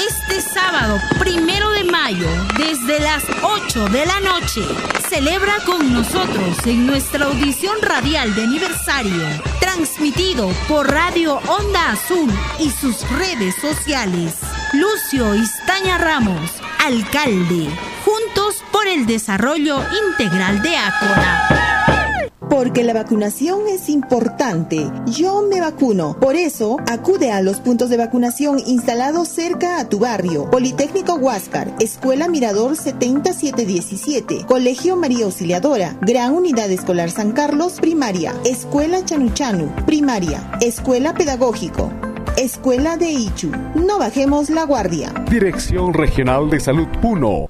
[0.07, 4.61] Este sábado, primero de mayo, desde las 8 de la noche,
[5.09, 9.21] celebra con nosotros en nuestra audición radial de aniversario,
[9.59, 14.35] transmitido por Radio Onda Azul y sus redes sociales.
[14.71, 16.51] Lucio Istaña Ramos,
[16.85, 17.67] alcalde
[18.05, 18.44] Juntos
[18.85, 22.29] por el Desarrollo Integral de Ácora.
[22.49, 24.91] Porque la vacunación es importante.
[25.07, 26.19] Yo me vacuno.
[26.19, 30.51] Por eso, acude a los puntos de vacunación instalados cerca a tu barrio.
[30.51, 39.03] Politécnico Huáscar, Escuela Mirador 7717, Colegio María Auxiliadora, Gran Unidad Escolar San Carlos, Primaria, Escuela
[39.03, 41.91] Chanuchanu, Primaria, Escuela Pedagógico,
[42.37, 43.51] Escuela de Ichu.
[43.73, 45.11] No bajemos la guardia.
[45.29, 47.49] Dirección Regional de Salud Puno.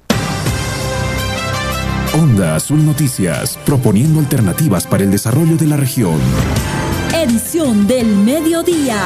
[2.18, 6.18] Onda Azul Noticias, proponiendo alternativas para el desarrollo de la región.
[7.12, 9.02] Edición del mediodía.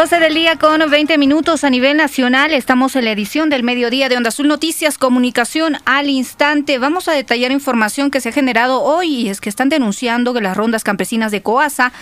[0.00, 2.54] 12 del día con 20 minutos a nivel nacional.
[2.54, 6.78] Estamos en la edición del mediodía de Onda Azul Noticias, comunicación al instante.
[6.78, 10.40] Vamos a detallar información que se ha generado hoy y es que están denunciando que
[10.40, 11.92] las rondas campesinas de Coasa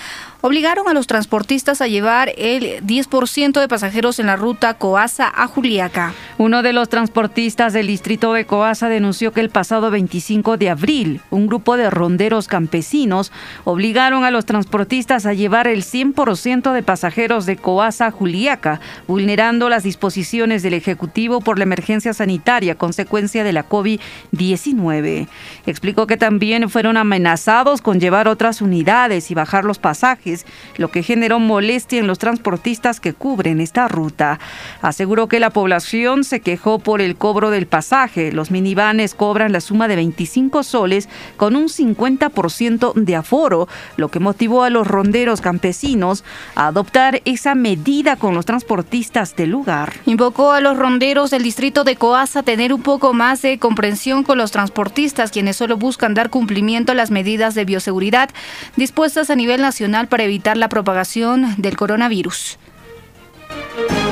[0.41, 5.49] obligaron a los transportistas a llevar el 10% de pasajeros en la ruta Coasa a
[5.49, 6.15] Juliaca.
[6.39, 11.21] Uno de los transportistas del distrito de Coasa denunció que el pasado 25 de abril,
[11.31, 13.33] un grupo de ronderos campesinos
[13.65, 19.69] obligaron a los transportistas a llevar el 100% de pasajeros de Coasa a Juliaca, vulnerando
[19.69, 25.27] las disposiciones del Ejecutivo por la emergencia sanitaria consecuencia de la COVID-19.
[25.67, 30.28] Explicó que también fueron amenazados con llevar otras unidades y bajar los pasajes
[30.77, 34.39] lo que generó molestia en los transportistas que cubren esta ruta.
[34.83, 38.33] Aseguró que la población se quejó por el cobro del pasaje.
[38.33, 44.21] Los minivanes cobran la suma de 25 soles con un 50% de aforo, lo que
[44.21, 49.93] motivó a los ronderos campesinos a adoptar esa medida con los transportistas del lugar.
[50.07, 54.23] Invocó a los ronderos del distrito de Coasa a tener un poco más de comprensión
[54.23, 58.31] con los transportistas, quienes solo buscan dar cumplimiento a las medidas de bioseguridad
[58.77, 62.59] dispuestas a nivel nacional para para evitar la propagación del coronavirus.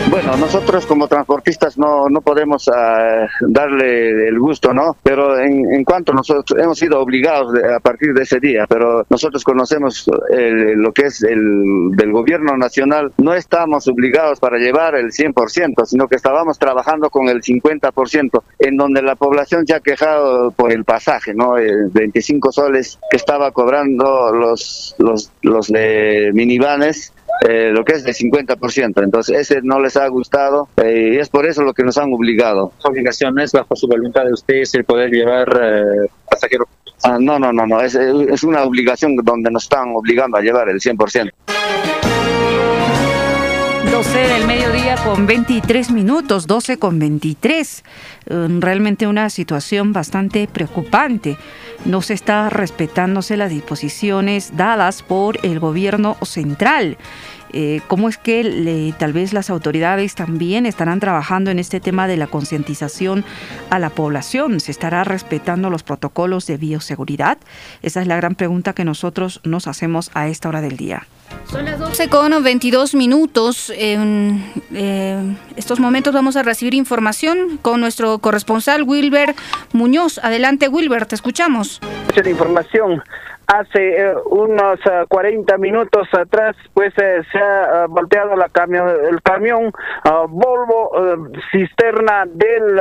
[0.08, 4.96] Bueno, nosotros como transportistas no, no podemos uh, darle el gusto, ¿no?
[5.02, 9.42] Pero en, en, cuanto nosotros hemos sido obligados a partir de ese día, pero nosotros
[9.42, 15.10] conocemos el, lo que es el del gobierno nacional, no estamos obligados para llevar el
[15.10, 20.52] 100%, sino que estábamos trabajando con el 50%, en donde la población se ha quejado
[20.52, 21.58] por el pasaje, ¿no?
[21.58, 27.12] El 25 soles que estaba cobrando los, los, los de minivanes
[27.42, 29.02] eh, lo que es de 50%.
[29.02, 32.12] Entonces, ese no les ha gustado eh, y es por eso lo que nos han
[32.12, 32.72] obligado.
[32.84, 36.68] Obligación es bajo su voluntad de ustedes el poder llevar eh, pasajeros.
[37.04, 40.68] Ah, no, no, no, no, es, es una obligación donde nos están obligando a llevar
[40.70, 41.30] el 100%.
[43.96, 47.82] 12 del mediodía con 23 minutos, 12 con 23.
[48.28, 51.38] Um, realmente una situación bastante preocupante.
[51.86, 56.98] No se está respetándose las disposiciones dadas por el gobierno central.
[57.54, 62.18] Eh, ¿Cómo es que tal vez las autoridades también estarán trabajando en este tema de
[62.18, 63.24] la concientización
[63.70, 64.60] a la población?
[64.60, 67.38] ¿Se estará respetando los protocolos de bioseguridad?
[67.80, 71.06] Esa es la gran pregunta que nosotros nos hacemos a esta hora del día.
[71.50, 73.72] Son las 12 con 22 minutos.
[73.74, 79.34] En eh, estos momentos vamos a recibir información con nuestro corresponsal Wilber
[79.72, 80.18] Muñoz.
[80.22, 81.80] Adelante Wilber, te escuchamos.
[82.06, 83.02] Mucha información
[83.46, 89.22] hace eh, unos 40 eh, minutos atrás pues eh, se ha volteado la camión el
[89.22, 89.72] camión
[90.28, 90.90] Volvo
[91.50, 92.76] cisterna del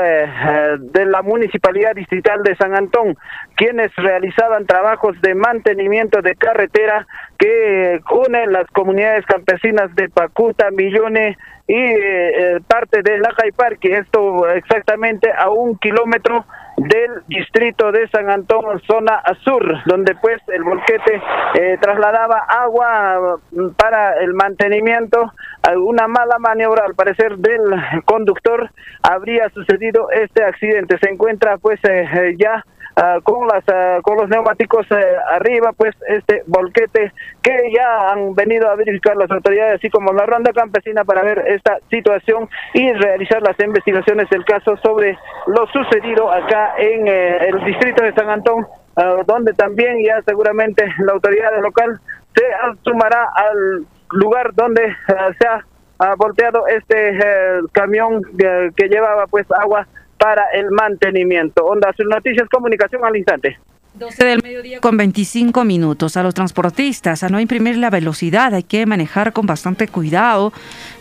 [0.91, 3.15] de la municipalidad distrital de San Antón
[3.55, 7.07] quienes realizaban trabajos de mantenimiento de carretera
[7.37, 11.37] que unen las comunidades campesinas de Pacuta, Millone
[11.67, 16.45] y parte de la Parque, esto exactamente a un kilómetro
[16.77, 21.21] del distrito de San Antón, zona sur, donde pues el volquete
[21.55, 25.31] eh, trasladaba agua mm, para el mantenimiento.
[25.77, 27.61] Una mala maniobra, al parecer, del
[28.05, 28.69] conductor
[29.01, 30.97] habría sucedido este accidente.
[30.99, 32.63] Se encuentra pues eh, eh, ya
[32.97, 38.33] Ah, con las ah, con los neumáticos eh, arriba pues este volquete que ya han
[38.35, 42.93] venido a verificar las autoridades así como la ronda campesina para ver esta situación y
[42.93, 45.17] realizar las investigaciones del caso sobre
[45.47, 48.65] lo sucedido acá en eh, el distrito de San Antón
[48.95, 51.99] ah, donde también ya seguramente la autoridad local
[52.33, 52.43] se
[52.85, 54.95] sumará al lugar donde
[55.37, 59.85] se ha volteado este eh, camión que llevaba pues agua
[60.25, 61.63] para el mantenimiento.
[61.63, 63.59] Onda sus noticias, comunicación al instante.
[63.93, 66.17] 12 del mediodía con 25 minutos.
[66.17, 70.51] A los transportistas, a no imprimir la velocidad, hay que manejar con bastante cuidado,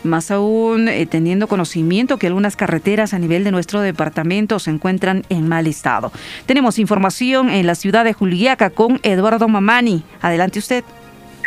[0.03, 5.23] más aún eh, teniendo conocimiento que algunas carreteras a nivel de nuestro departamento se encuentran
[5.29, 6.11] en mal estado.
[6.45, 10.03] Tenemos información en la ciudad de Juliaca con Eduardo Mamani.
[10.21, 10.83] Adelante usted.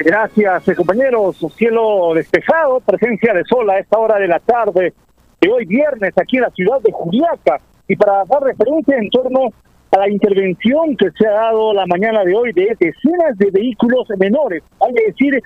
[0.00, 1.36] Gracias, eh, compañeros.
[1.56, 4.92] Cielo despejado, presencia de sol a esta hora de la tarde
[5.40, 7.60] de hoy viernes aquí en la ciudad de Juliaca.
[7.88, 9.48] Y para dar referencia en torno
[9.90, 14.06] a la intervención que se ha dado la mañana de hoy de decenas de vehículos
[14.18, 15.42] menores, hay que decir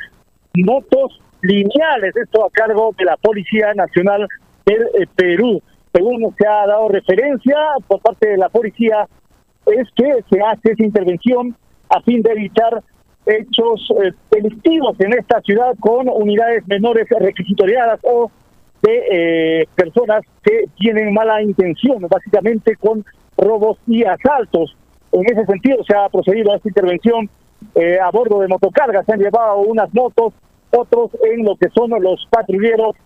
[0.55, 4.26] motos lineales, esto a cargo de la Policía Nacional
[4.66, 5.62] del eh, Perú.
[5.93, 9.07] Según se ha dado referencia por parte de la policía,
[9.66, 11.55] es que se hace esa intervención
[11.90, 12.82] a fin de evitar
[13.26, 18.30] hechos eh, delictivos en esta ciudad con unidades menores requisitoriadas o
[18.83, 23.05] de eh, personas que tienen mala intención, básicamente con
[23.37, 24.76] robos y asaltos.
[25.12, 27.30] En ese sentido se ha procedido a esta intervención
[27.74, 30.35] eh, a bordo de motocargas, se han llevado unas motos,
[30.70, 32.97] otros en lo que son los patrulleros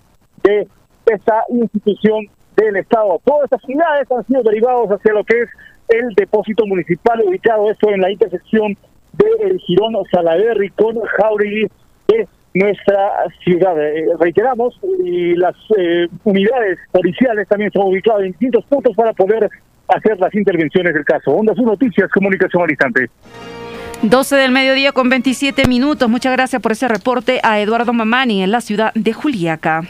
[0.42, 0.66] de
[1.06, 3.20] esta institución del Estado.
[3.24, 5.48] Todas estas unidades han sido derivados hacia lo que es
[5.88, 8.76] el depósito municipal ubicado esto en la intersección
[9.12, 11.70] del Girón Salaverry con Jauregui de
[12.58, 13.78] nuestra ciudad.
[13.80, 19.48] Eh, reiteramos, y las eh, unidades policiales también son ubicadas en distintos puntos para poder
[19.88, 21.30] hacer las intervenciones del caso.
[21.32, 23.10] Onda sus noticias, comunicación al instante.
[24.02, 26.08] 12 del mediodía con 27 minutos.
[26.08, 29.82] Muchas gracias por ese reporte a Eduardo Mamani en la ciudad de Juliaca.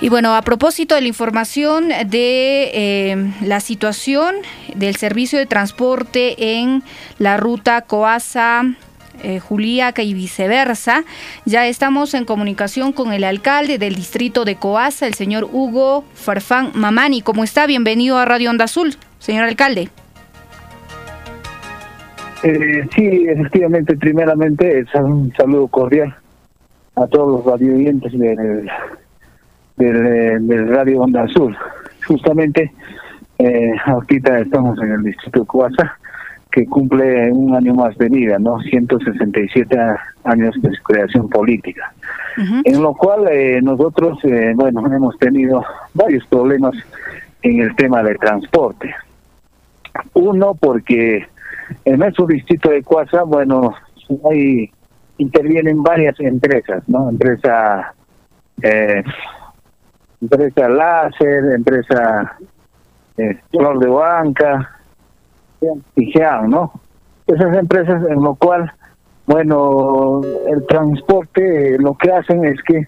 [0.00, 4.34] Y bueno, a propósito de la información de eh, la situación
[4.74, 6.82] del servicio de transporte en
[7.18, 8.74] la ruta Coasa
[9.22, 11.04] eh, Juliaca y viceversa.
[11.44, 16.72] Ya estamos en comunicación con el alcalde del distrito de Coasa, el señor Hugo Farfán
[16.74, 17.22] Mamani.
[17.22, 17.66] ¿Cómo está?
[17.66, 19.88] Bienvenido a Radio Onda Azul, señor alcalde.
[22.42, 26.14] Eh, sí, efectivamente, primeramente, un saludo cordial
[26.94, 28.70] a todos los radioyentes del,
[29.76, 31.56] del, del Radio Onda Azul.
[32.06, 32.72] Justamente,
[33.38, 35.98] eh, ahorita estamos en el distrito de Coasa
[36.56, 38.58] que cumple un año más de vida, ¿no?
[38.60, 39.76] 167
[40.24, 41.92] años de su creación política.
[42.64, 46.74] En lo cual eh, nosotros, eh, bueno, hemos tenido varios problemas
[47.42, 48.94] en el tema del transporte.
[50.14, 51.26] Uno, porque
[51.84, 53.74] en nuestro distrito de Cuasa, bueno,
[54.30, 54.70] hay
[55.18, 57.10] intervienen varias empresas, ¿no?
[57.10, 57.92] Empresa,
[58.62, 59.04] eh,
[60.22, 62.38] empresa láser, empresa
[63.18, 64.75] eh, flor de banca,
[65.96, 66.12] y
[66.48, 66.72] ¿no?
[67.26, 68.72] Esas empresas en lo cual
[69.26, 72.86] Bueno, el transporte lo que hacen es que,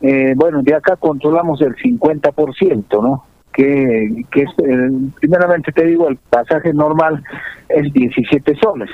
[0.00, 3.24] eh, bueno, de acá controlamos el 50%, ¿no?
[3.52, 4.90] Que, que es, eh,
[5.20, 7.22] primeramente te digo, el pasaje normal
[7.68, 8.90] es 17 soles.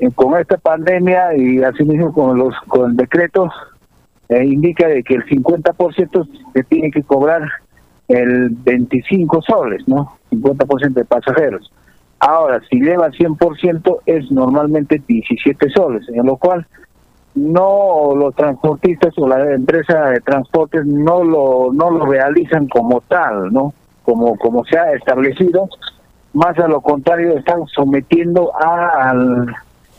[0.00, 3.50] Eh, con esta pandemia y asimismo con los con el decreto,
[4.28, 7.42] indica de que el 50% se tiene que cobrar
[8.08, 10.16] el 25 soles, ¿no?
[10.30, 11.70] 50% de pasajeros.
[12.24, 16.64] Ahora, si lleva 100% es normalmente 17 soles, en lo cual
[17.34, 23.52] no los transportistas o la empresa de transportes no lo no lo realizan como tal,
[23.52, 23.74] ¿no?
[24.04, 25.68] Como como se ha establecido,
[26.32, 29.52] más a lo contrario están sometiendo al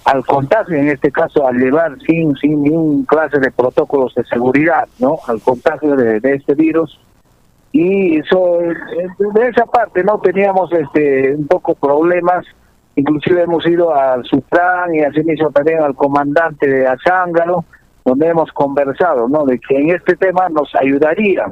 [0.05, 4.87] al contagio, en este caso al llevar sin sin ningún clase de protocolos de seguridad,
[4.97, 5.19] ¿no?
[5.27, 6.97] Al contagio de este virus
[7.73, 12.45] y eso de esa parte no teníamos este un poco problemas.
[12.95, 17.65] Inclusive hemos ido al Sufrán y así mismo también al comandante de Azángaro
[18.05, 21.45] donde hemos conversado no de que en este tema nos ayudaría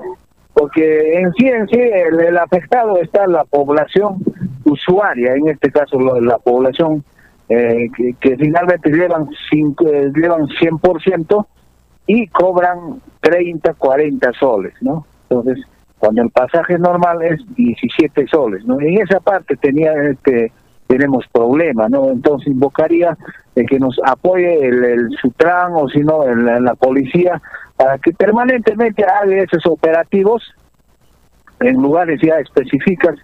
[0.54, 4.18] porque en sí en sí el, afectado está la población
[4.66, 7.04] usuaria en este caso la población
[7.50, 11.46] eh, que, finalmente llevan cinco, eh, llevan 100%
[12.06, 15.66] y cobran 30 40 soles no entonces
[16.02, 18.82] cuando el pasaje normal es 17 soles, ¿no?
[18.82, 20.52] En esa parte tenía este
[20.88, 22.10] tenemos problema, ¿no?
[22.10, 23.16] Entonces invocaría
[23.56, 27.40] de que nos apoye el, el Sutran o si no la policía
[27.78, 30.44] para que permanentemente haga esos operativos
[31.60, 33.16] en lugares ya específicos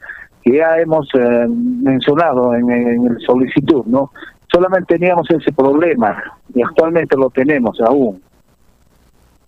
[0.43, 4.11] que ya hemos eh, mencionado en, en el solicitud, ¿no?
[4.53, 6.23] Solamente teníamos ese problema
[6.53, 8.21] y actualmente lo tenemos aún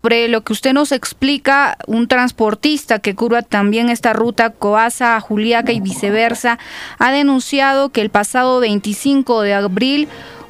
[0.02, 5.20] sobre lo que usted nos explica, un transportista que curva también esta ruta Coasa a
[5.20, 6.58] Juliaca y viceversa,
[7.00, 10.08] ha denunciado que el pasado 25 de abril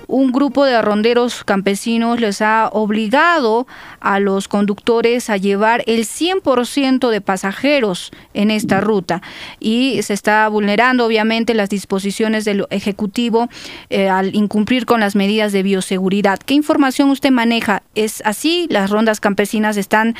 [0.10, 3.68] un grupo de ronderos campesinos les ha obligado
[3.99, 9.22] a los conductores a llevar el 100% de pasajeros en esta ruta
[9.60, 13.49] y se está vulnerando obviamente las disposiciones del Ejecutivo
[13.91, 16.39] eh, al incumplir con las medidas de bioseguridad.
[16.39, 17.84] ¿Qué información usted maneja?
[17.93, 18.66] ¿Es así?
[18.72, 20.16] ¿Las rondas campesinas están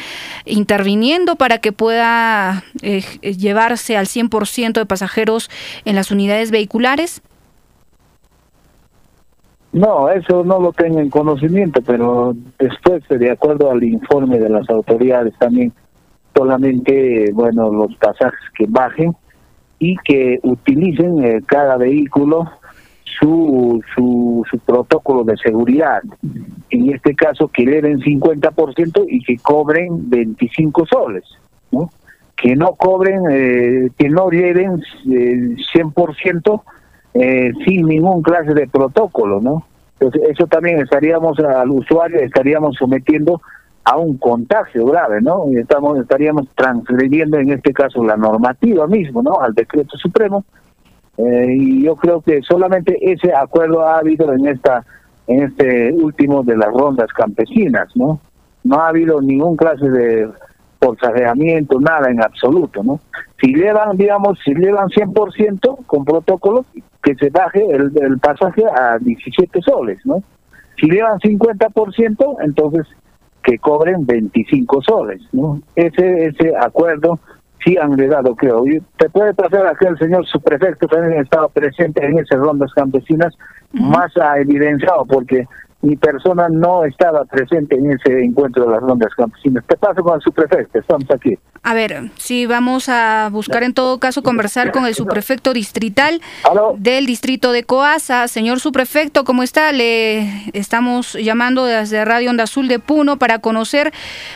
[0.46, 5.50] interviniendo para que pueda eh, llevarse al 100% de pasajeros
[5.84, 7.24] en las unidades vehiculares?
[9.72, 14.68] No, eso no lo tengo en conocimiento, pero después, de acuerdo al informe de las
[14.70, 15.72] autoridades también,
[16.36, 19.16] solamente, bueno, los pasajes que bajen
[19.78, 22.50] y que utilicen eh, cada vehículo
[23.20, 26.02] su, su, su protocolo de seguridad.
[26.70, 31.24] En este caso, que den 50% y que cobren 25 soles,
[31.72, 31.92] ¿no?
[32.36, 36.62] Que no cobren, eh, que no lleven eh, 100%
[37.14, 39.66] eh, sin ningún clase de protocolo, ¿no?
[40.00, 43.42] Entonces, eso también estaríamos al usuario, estaríamos sometiendo
[43.84, 45.52] a un contagio grave, ¿no?
[45.52, 49.40] Y estamos, estaríamos transgrediendo en este caso la normativa mismo, ¿no?
[49.40, 50.46] Al decreto supremo.
[51.18, 54.86] Eh, y yo creo que solamente ese acuerdo ha habido en esta
[55.28, 58.20] en este último de las rondas campesinas, ¿no?
[58.64, 60.28] No ha habido ningún clase de
[60.82, 63.00] forzajeamiento, nada en absoluto, ¿no?
[63.40, 66.66] Si llevan, digamos, si llevan 100% con protocolo,
[67.04, 70.24] que se baje el, el pasaje a 17 soles, ¿no?
[70.80, 72.88] Si llevan 50%, entonces
[73.44, 75.62] que cobren 25 soles, ¿no?
[75.76, 77.20] Ese ese acuerdo
[77.64, 78.66] sí han llegado, creo.
[78.68, 83.34] Y te puede pasar aquí el señor subprefecto también estaba presente en esas rondas campesinas,
[83.74, 85.46] más ha evidenciado, porque
[85.82, 89.64] mi persona no estaba presente en ese encuentro de las rondas campesinas.
[89.68, 90.80] ¿Qué pasa con el subprefecto?
[90.80, 91.38] Estamos aquí.
[91.62, 96.22] A ver, sí, vamos a buscar en todo caso conversar con el subprefecto distrital
[96.78, 98.28] del distrito de Coasa.
[98.30, 99.74] Señor subprefecto, ¿cómo está?
[99.74, 103.94] Le estamos llamando desde Radio Onda Azul de Puno para conocer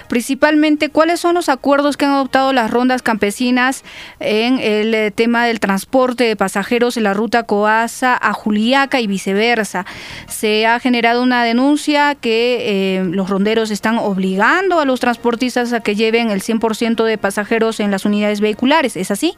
[0.10, 3.84] principalmente cuáles son los acuerdos que han adoptado las rondas campesinas
[4.20, 9.08] en el eh, tema del transporte de pasajeros en la ruta Coasa a Juliaca y
[9.08, 9.86] viceversa.
[10.28, 15.80] Se ha generado una denuncia que eh, los ronderos están obligando a los transportistas a
[15.80, 19.36] que lleven el 100% de pasajeros en las unidades vehiculares, ¿es así?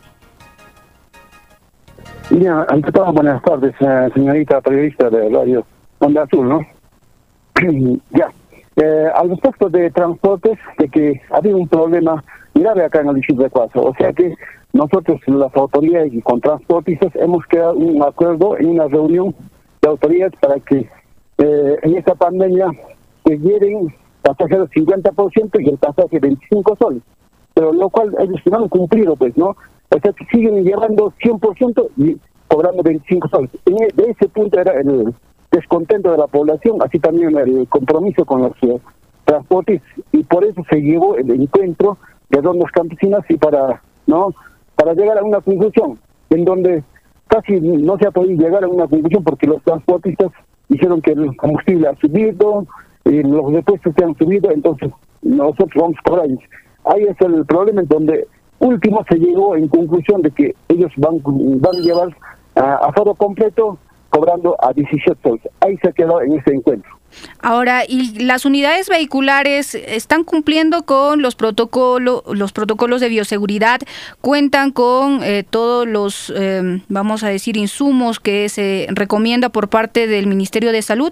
[2.30, 5.66] Mira, ante todo, buenas tardes, eh, señorita periodista de Radio
[6.00, 6.60] Onda Azul, ¿no?
[8.10, 8.28] ya,
[8.76, 12.22] eh, al respecto de transportes, de que había un problema
[12.54, 14.36] grave acá en el distrito de Cuatro, o sea que
[14.74, 19.34] nosotros, las autoridades y con transportistas, hemos creado un acuerdo en una reunión
[19.82, 20.89] de autoridades para que
[21.38, 22.68] eh, en esta pandemia
[23.26, 27.04] se lleven pasajeros 50% y el pasaje 25 soles
[27.56, 29.56] pero lo cual ellos no han cumplido, pues, ¿no?
[29.90, 32.18] O sea, que siguen llevando 100% y
[32.48, 33.50] cobrando 25 soles.
[33.66, 35.16] E, de ese punto era el,
[35.52, 38.78] descontento de la población, así también el compromiso con los eh,
[39.24, 39.82] transportes
[40.12, 41.98] y por eso se llevó el encuentro
[42.30, 44.34] de dos campesinas y para no
[44.76, 45.98] para llegar a una conclusión
[46.30, 46.84] en donde
[47.28, 50.32] casi no se ha podido llegar a una conclusión porque los transportistas
[50.70, 52.66] dijeron que el combustible ha subido,
[53.05, 54.91] y los depuestos se han subido, entonces
[55.22, 56.28] nosotros vamos a cobrar.
[56.86, 58.28] Ahí es el problema en donde
[58.59, 62.16] último se llegó en conclusión de que ellos van, van a llevar
[62.55, 63.78] a, foro completo
[64.16, 65.41] cobrando a 17 soles.
[65.59, 66.89] Ahí se quedó en ese encuentro.
[67.41, 73.80] Ahora, ¿y las unidades vehiculares están cumpliendo con los protocolos, los protocolos de bioseguridad?
[74.22, 80.07] ¿Cuentan con eh, todos los, eh, vamos a decir, insumos que se recomienda por parte
[80.07, 81.11] del Ministerio de Salud?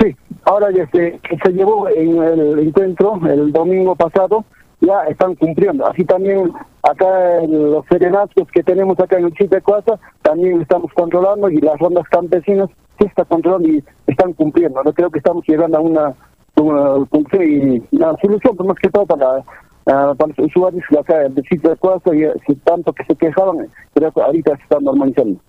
[0.00, 4.44] Sí, ahora ya se, se llevó en el encuentro el domingo pasado,
[4.80, 5.86] ya están cumpliendo.
[5.86, 6.52] Así también
[6.82, 11.78] acá en los serenazgos que tenemos acá en de Coasa, también estamos controlando y las
[11.78, 12.68] rondas campesinas
[12.98, 14.82] sí están controlando y están cumpliendo.
[14.82, 16.14] No creo que estamos llegando a una,
[16.56, 19.44] una, una solución, más que todo para
[19.84, 24.12] para los usuarios acá del sitio de Coasa y si tanto que se quejaban, creo
[24.14, 25.40] ahorita se están normalizando.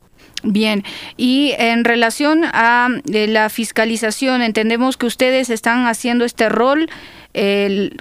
[0.44, 0.84] Bien,
[1.18, 6.90] y en relación a eh, la fiscalización, entendemos que ustedes están haciendo este rol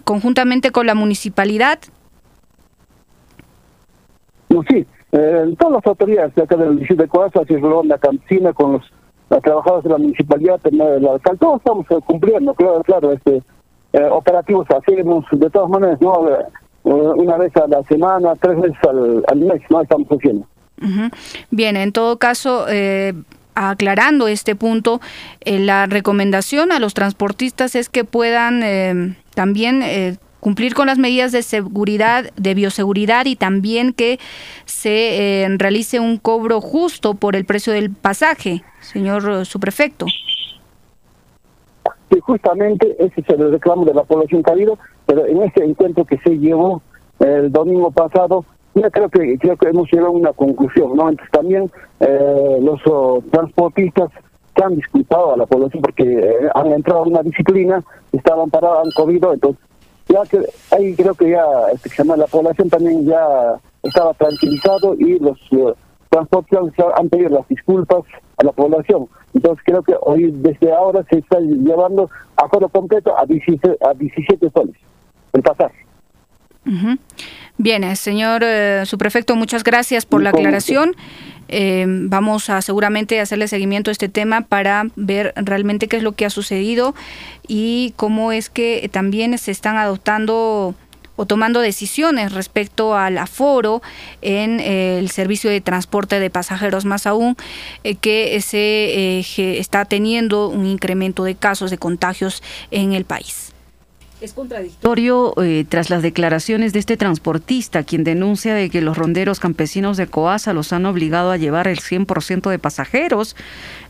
[0.04, 1.78] conjuntamente con la municipalidad.
[4.48, 7.40] No, sí, eh, todas las autoridades de acá del distrito de Coasa,
[7.84, 12.82] la campesina, con los, trabajadores de la municipalidad, el alcalde, todos estamos eh, cumpliendo, claro,
[12.82, 13.42] claro, este,
[14.10, 16.26] operativos hacemos de todas maneras, ¿no?
[16.82, 19.82] una vez a la semana, tres veces al, al mes, ¿no?
[19.82, 20.46] Estamos haciendo.
[21.50, 23.12] Bien, en todo caso, eh,
[23.54, 25.00] aclarando este punto,
[25.40, 31.32] eh, la recomendación a los transportistas es que puedan eh, también cumplir con las medidas
[31.32, 34.18] de seguridad, de bioseguridad y también que
[34.64, 40.06] se realice un cobro justo por el precio del pasaje, señor subprefecto.
[42.10, 46.18] Sí, justamente ese es el reclamo de la población caído, pero en ese encuentro que
[46.18, 46.82] se llevó
[47.20, 51.08] el domingo pasado, yo creo que creo que hemos llegado a una conclusión, ¿no?
[51.08, 51.70] Entonces también
[52.00, 54.10] eh, los oh, transportistas
[54.60, 57.82] se han disculpado a la población porque eh, han entrado en una disciplina,
[58.12, 59.62] estaban parados, han comido, entonces
[60.08, 65.38] ya que ahí creo que ya este, la población también ya estaba tranquilizado y los
[65.52, 65.72] uh,
[66.10, 68.02] transportistas han pedido las disculpas
[68.36, 69.06] a la población.
[69.32, 73.94] Entonces creo que hoy desde ahora se está llevando a foro completo a 17, a
[73.94, 74.76] 17 soles
[75.32, 75.86] el pasaje.
[77.56, 80.94] Bien, eh, señor eh, subprefecto, muchas gracias por la aclaración.
[81.52, 86.12] Eh, vamos a seguramente hacerle seguimiento a este tema para ver realmente qué es lo
[86.12, 86.94] que ha sucedido
[87.48, 90.76] y cómo es que también se están adoptando
[91.16, 93.82] o tomando decisiones respecto al aforo
[94.22, 97.36] en el servicio de transporte de pasajeros, más aún
[98.00, 103.49] que se está teniendo un incremento de casos de contagios en el país.
[104.20, 105.34] Es contradictorio.
[105.42, 110.06] Eh, tras las declaraciones de este transportista, quien denuncia de que los ronderos campesinos de
[110.06, 113.36] Coasa los han obligado a llevar el 100% de pasajeros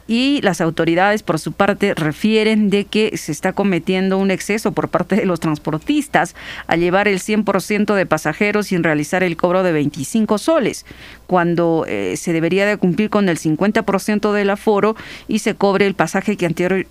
[0.06, 4.88] y las autoridades por su parte refieren de que se está cometiendo un exceso por
[4.88, 6.34] parte de los transportistas
[6.66, 10.86] a llevar el 100% de pasajeros sin realizar el cobro de 25 soles,
[11.26, 14.96] cuando eh, se debería de cumplir con el 50% del aforo
[15.28, 16.46] y se cobre el pasaje que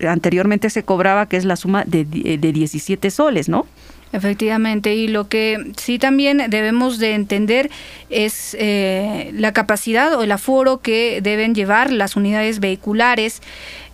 [0.06, 3.66] anteriormente se cobraba, que es la suma de, de 17 soles, ¿no?
[4.12, 7.70] Efectivamente, y lo que sí también debemos de entender
[8.08, 13.40] es eh, la capacidad o el aforo que deben llevar las unidades vehiculares.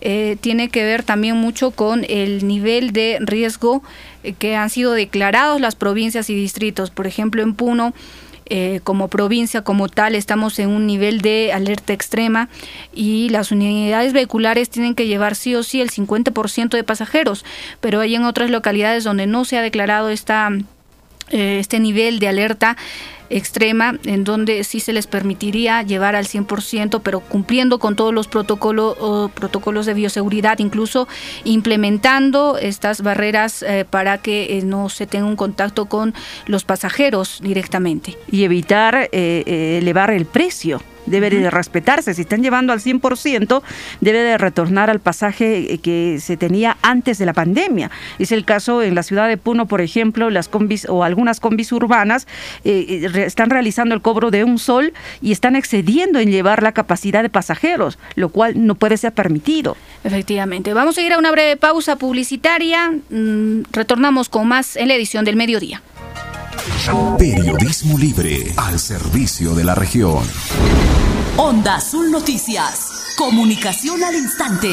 [0.01, 3.83] Eh, tiene que ver también mucho con el nivel de riesgo
[4.23, 6.89] eh, que han sido declarados las provincias y distritos.
[6.89, 7.93] Por ejemplo, en Puno
[8.49, 12.49] eh, como provincia, como tal, estamos en un nivel de alerta extrema
[12.93, 17.45] y las unidades vehiculares tienen que llevar sí o sí el 50% de pasajeros,
[17.81, 20.49] pero hay en otras localidades donde no se ha declarado esta,
[21.29, 22.77] eh, este nivel de alerta
[23.29, 28.27] extrema en donde sí se les permitiría llevar al 100%, pero cumpliendo con todos los
[28.27, 31.07] protocolos, protocolos de bioseguridad, incluso
[31.43, 36.13] implementando estas barreras eh, para que eh, no se tenga un contacto con
[36.45, 38.17] los pasajeros directamente.
[38.31, 42.13] Y evitar eh, elevar el precio debe de respetarse.
[42.13, 43.61] Si están llevando al 100%,
[44.01, 47.89] debe de retornar al pasaje que se tenía antes de la pandemia.
[48.19, 51.71] Es el caso en la ciudad de Puno, por ejemplo, las combis o algunas combis
[51.71, 52.27] urbanas
[52.63, 57.21] eh, están realizando el cobro de un sol y están excediendo en llevar la capacidad
[57.21, 59.75] de pasajeros, lo cual no puede ser permitido.
[60.03, 60.73] Efectivamente.
[60.73, 62.91] Vamos a ir a una breve pausa publicitaria.
[63.09, 65.81] Mm, retornamos con más en la edición del mediodía.
[67.17, 70.23] Periodismo libre al servicio de la región.
[71.35, 73.13] Onda Azul Noticias.
[73.17, 74.69] Comunicación al instante.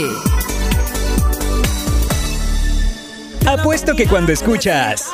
[3.47, 5.11] Apuesto que cuando escuchas...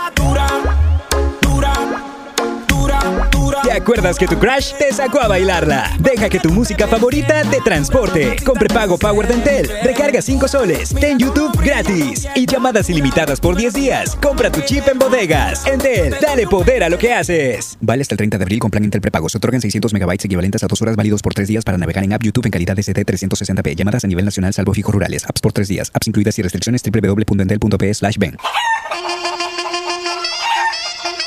[3.62, 5.90] ¿Te acuerdas que tu crush te sacó a bailarla?
[5.98, 8.36] Deja que tu música favorita te transporte.
[8.44, 9.70] Con prepago Power Dentel.
[9.82, 10.94] Recarga 5 soles.
[10.94, 12.26] Ten YouTube gratis.
[12.34, 14.16] Y llamadas ilimitadas por 10 días.
[14.16, 15.66] Compra tu chip en bodegas.
[15.66, 17.76] Entel, dale poder a lo que haces.
[17.80, 19.28] Vale hasta el 30 de abril con plan Intel prepago.
[19.28, 22.14] Se otorgan 600 megabytes equivalentes a 2 horas válidos por 3 días para navegar en
[22.14, 23.74] app YouTube en calidad SD 360p.
[23.74, 25.24] Llamadas a nivel nacional salvo fijos rurales.
[25.26, 25.90] Apps por 3 días.
[25.92, 28.36] Apps incluidas y restricciones www.entel.p slash ben.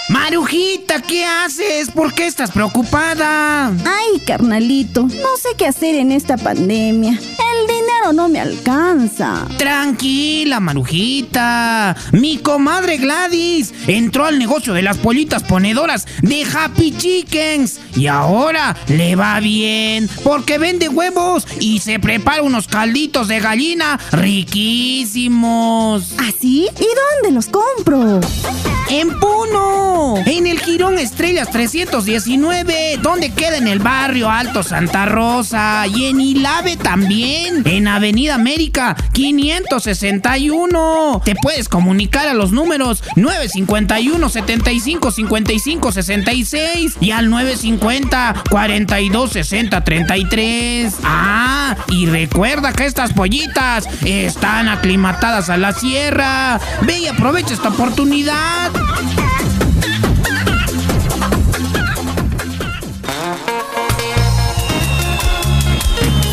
[0.09, 1.89] Marujita, ¿qué haces?
[1.89, 3.67] ¿Por qué estás preocupada?
[3.67, 7.11] Ay, carnalito, no sé qué hacer en esta pandemia.
[7.11, 7.67] El
[8.03, 9.47] dinero no me alcanza.
[9.57, 11.95] Tranquila, Marujita.
[12.11, 18.75] Mi comadre Gladys entró al negocio de las pollitas ponedoras de Happy Chickens y ahora
[18.87, 26.13] le va bien porque vende huevos y se prepara unos calditos de gallina riquísimos.
[26.17, 26.67] ¿Así?
[26.69, 28.19] ¿Ah, ¿Y dónde los compro?
[28.89, 35.87] En Puno, en el Girón Estrellas 319, donde queda en el barrio Alto Santa Rosa
[35.87, 41.21] y en Ilave también, en Avenida América 561.
[41.23, 49.83] Te puedes comunicar a los números 951 75 55 66 y al 950 42 60
[49.83, 50.95] 33.
[51.03, 56.59] Ah, y recuerda que estas pollitas están aclimatadas a la sierra.
[56.81, 58.71] Ve y aprovecha esta oportunidad.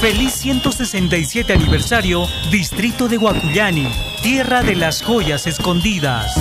[0.00, 3.86] Feliz 167 aniversario, Distrito de Guacuyani,
[4.22, 6.32] Tierra de las Joyas Escondidas.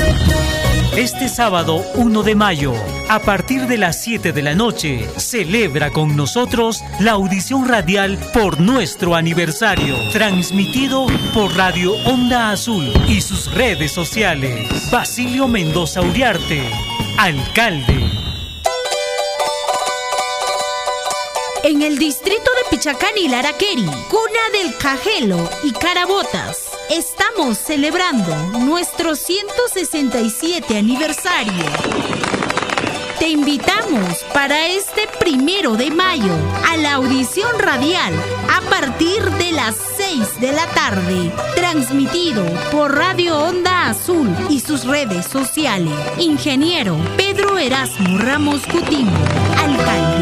[0.96, 2.74] Este sábado 1 de mayo,
[3.10, 8.62] a partir de las 7 de la noche, celebra con nosotros la audición radial por
[8.62, 14.90] nuestro aniversario, transmitido por Radio Onda Azul y sus redes sociales.
[14.90, 16.64] Basilio Mendoza Uriarte,
[17.18, 18.29] alcalde.
[21.64, 29.14] En el distrito de Pichacán y Laraqueri, cuna del Cajelo y Carabotas, estamos celebrando nuestro
[29.14, 31.66] 167 aniversario.
[33.20, 36.34] Te invitamos para este primero de mayo
[36.66, 38.14] a la audición radial
[38.50, 44.86] a partir de las 6 de la tarde, transmitido por Radio Onda Azul y sus
[44.86, 45.94] redes sociales.
[46.18, 49.12] Ingeniero Pedro Erasmo Ramos Coutinho,
[49.58, 50.19] alcalde.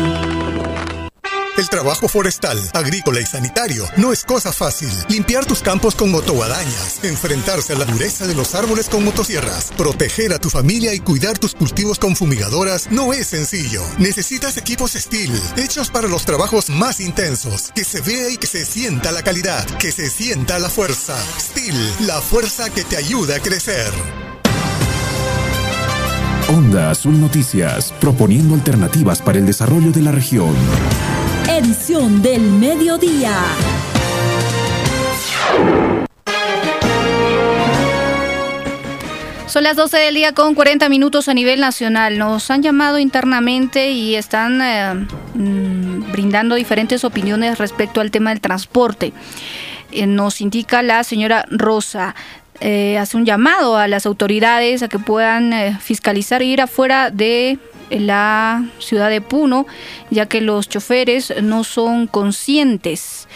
[1.58, 4.92] El trabajo forestal, agrícola y sanitario no es cosa fácil.
[5.10, 10.34] Limpiar tus campos con motoguadañas, enfrentarse a la dureza de los árboles con motosierras, proteger
[10.34, 13.82] a tu familia y cuidar tus cultivos con fumigadoras no es sencillo.
[13.98, 18.64] Necesitas equipos Steel, hechos para los trabajos más intensos, que se vea y que se
[18.64, 21.18] sienta la calidad, que se sienta la fuerza.
[21.40, 23.92] Steel, la fuerza que te ayuda a crecer.
[26.50, 30.56] Onda Azul Noticias, proponiendo alternativas para el desarrollo de la región.
[31.58, 33.36] Edición del mediodía.
[39.48, 42.20] Son las 12 del día con 40 minutos a nivel nacional.
[42.20, 48.40] Nos han llamado internamente y están eh, mm, brindando diferentes opiniones respecto al tema del
[48.40, 49.12] transporte.
[49.92, 52.14] Eh, nos indica la señora Rosa.
[52.60, 57.12] Eh, hace un llamado a las autoridades a que puedan eh, fiscalizar e ir afuera
[57.12, 59.68] de la ciudad de Puno,
[60.10, 63.28] ya que los choferes no son conscientes.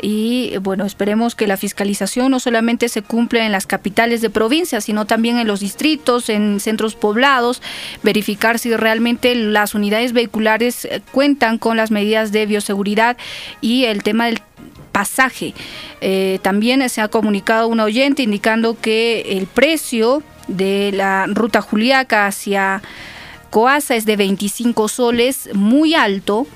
[0.00, 4.80] Y bueno, esperemos que la fiscalización no solamente se cumpla en las capitales de provincia,
[4.80, 7.62] sino también en los distritos, en centros poblados,
[8.02, 13.16] verificar si realmente las unidades vehiculares eh, cuentan con las medidas de bioseguridad
[13.62, 14.42] y el tema del
[14.96, 15.52] pasaje.
[16.00, 22.26] Eh, también se ha comunicado un oyente indicando que el precio de la ruta Juliaca
[22.26, 22.80] hacia
[23.50, 26.46] Coasa es de 25 soles, muy alto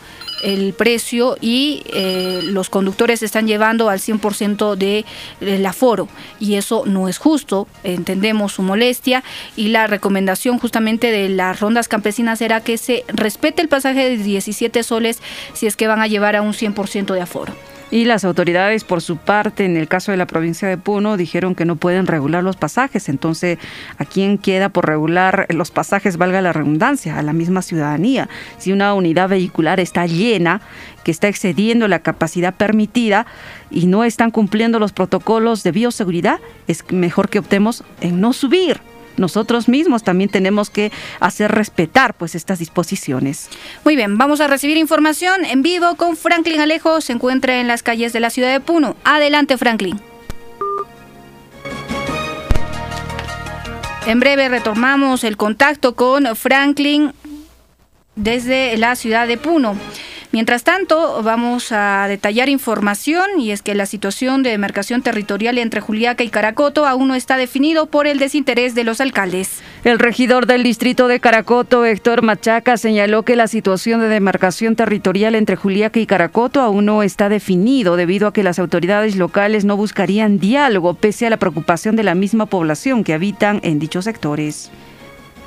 [0.43, 5.05] el precio y eh, los conductores están llevando al 100% de,
[5.41, 9.22] del aforo y eso no es justo, entendemos su molestia
[9.55, 14.16] y la recomendación justamente de las rondas campesinas era que se respete el pasaje de
[14.16, 15.20] 17 soles
[15.53, 17.70] si es que van a llevar a un 100% de aforo.
[17.91, 21.57] Y las autoridades, por su parte, en el caso de la provincia de Puno, dijeron
[21.57, 23.09] que no pueden regular los pasajes.
[23.09, 23.59] Entonces,
[23.99, 27.18] ¿a quién queda por regular los pasajes, valga la redundancia?
[27.18, 28.28] A la misma ciudadanía.
[28.59, 30.61] Si una unidad vehicular está llena,
[31.03, 33.26] que está excediendo la capacidad permitida
[33.70, 36.38] y no están cumpliendo los protocolos de bioseguridad,
[36.68, 38.80] es mejor que optemos en no subir
[39.16, 43.48] nosotros mismos también tenemos que hacer respetar pues estas disposiciones.
[43.84, 47.82] Muy bien, vamos a recibir información en vivo con Franklin Alejo, se encuentra en las
[47.82, 48.96] calles de la ciudad de Puno.
[49.04, 50.00] Adelante, Franklin.
[54.06, 57.12] En breve retomamos el contacto con Franklin
[58.16, 59.76] desde la ciudad de Puno.
[60.33, 65.81] Mientras tanto, vamos a detallar información y es que la situación de demarcación territorial entre
[65.81, 69.61] Juliaca y Caracoto aún no está definido por el desinterés de los alcaldes.
[69.83, 75.35] El regidor del distrito de Caracoto, Héctor Machaca, señaló que la situación de demarcación territorial
[75.35, 79.76] entre Juliaca y Caracoto aún no está definido debido a que las autoridades locales no
[79.76, 84.70] buscarían diálogo pese a la preocupación de la misma población que habitan en dichos sectores.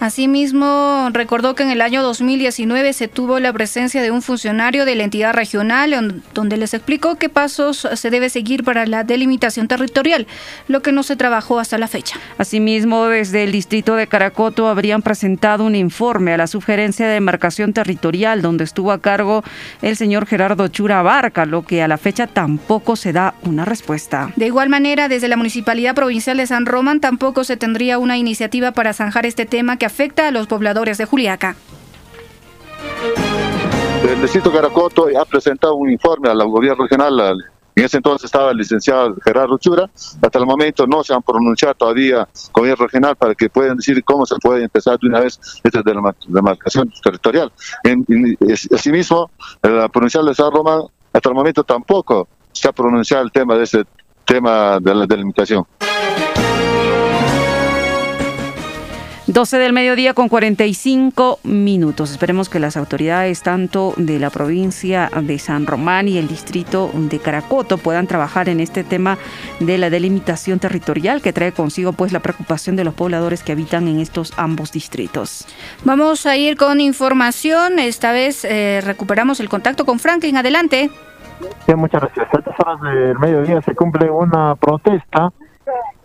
[0.03, 4.95] Asimismo, recordó que en el año 2019 se tuvo la presencia de un funcionario de
[4.95, 10.27] la entidad regional donde les explicó qué pasos se debe seguir para la delimitación territorial,
[10.67, 12.19] lo que no se trabajó hasta la fecha.
[12.37, 17.71] Asimismo, desde el distrito de Caracoto habrían presentado un informe a la sugerencia de demarcación
[17.71, 19.41] territorial donde estuvo a cargo
[19.81, 24.33] el señor Gerardo Chura Barca, lo que a la fecha tampoco se da una respuesta.
[24.35, 28.73] De igual manera, desde la Municipalidad Provincial de San Román tampoco se tendría una iniciativa
[28.73, 31.55] para zanjar este tema que afecta a los pobladores de Juliaca.
[34.09, 37.37] El distrito Caracoto ha presentado un informe al gobierno regional.
[37.75, 39.87] En ese entonces estaba el licenciado Gerardo Chura.
[40.19, 44.25] Hasta el momento no se han pronunciado todavía gobierno regional para que puedan decir cómo
[44.25, 45.83] se puede empezar de una vez esta
[46.27, 47.51] demarcación territorial.
[47.83, 48.03] En,
[48.75, 49.29] asimismo,
[49.61, 50.81] la provincial de San Román
[51.13, 53.83] hasta el momento tampoco se ha pronunciado el tema de ese
[54.25, 55.63] tema de la delimitación.
[59.33, 62.11] 12 del mediodía con 45 minutos.
[62.11, 67.17] Esperemos que las autoridades tanto de la provincia de San Román y el distrito de
[67.17, 69.17] Caracoto puedan trabajar en este tema
[69.59, 73.87] de la delimitación territorial que trae consigo pues la preocupación de los pobladores que habitan
[73.87, 75.47] en estos ambos distritos.
[75.83, 77.79] Vamos a ir con información.
[77.79, 80.37] Esta vez eh, recuperamos el contacto con Franklin.
[80.37, 80.91] Adelante.
[81.65, 82.27] Sí, muchas gracias.
[82.31, 85.33] A estas horas del mediodía se cumple una protesta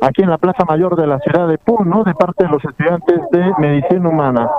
[0.00, 3.20] aquí en la Plaza Mayor de la ciudad de Puno de parte de los estudiantes
[3.30, 4.50] de Medicina Humana.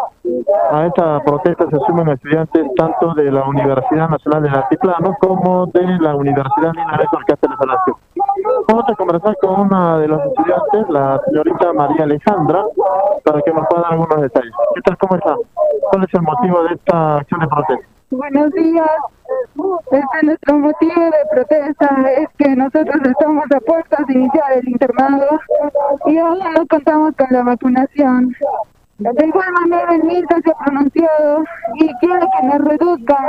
[0.72, 5.86] A esta protesta se suman estudiantes tanto de la Universidad Nacional del Altiplano como de
[6.00, 7.98] la Universidad Linares Cáceres Palacio.
[8.68, 12.64] Vamos a conversar con una de las estudiantes, la señorita María Alejandra,
[13.24, 14.54] para que nos pueda dar algunos detalles.
[14.76, 14.98] ¿Qué tal?
[14.98, 15.36] ¿Cómo está?
[15.92, 17.99] ¿Cuál es el motivo de esta acción de protesta?
[18.12, 18.90] Buenos días.
[19.92, 25.40] Este nuestro motivo de protesta es que nosotros estamos a puertas de iniciar el internado
[26.08, 28.36] y aún no contamos con la vacunación.
[29.00, 31.44] De igual manera, el MINSA se ha pronunciado
[31.76, 33.26] y quiere que nos reduzcan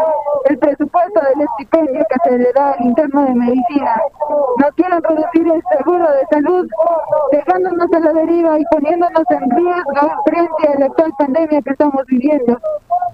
[0.47, 4.03] el presupuesto del estipendio que se le da al interno de medicina.
[4.59, 6.67] No quieren reducir el seguro de salud,
[7.31, 12.05] dejándonos a la deriva y poniéndonos en riesgo frente a la actual pandemia que estamos
[12.07, 12.59] viviendo.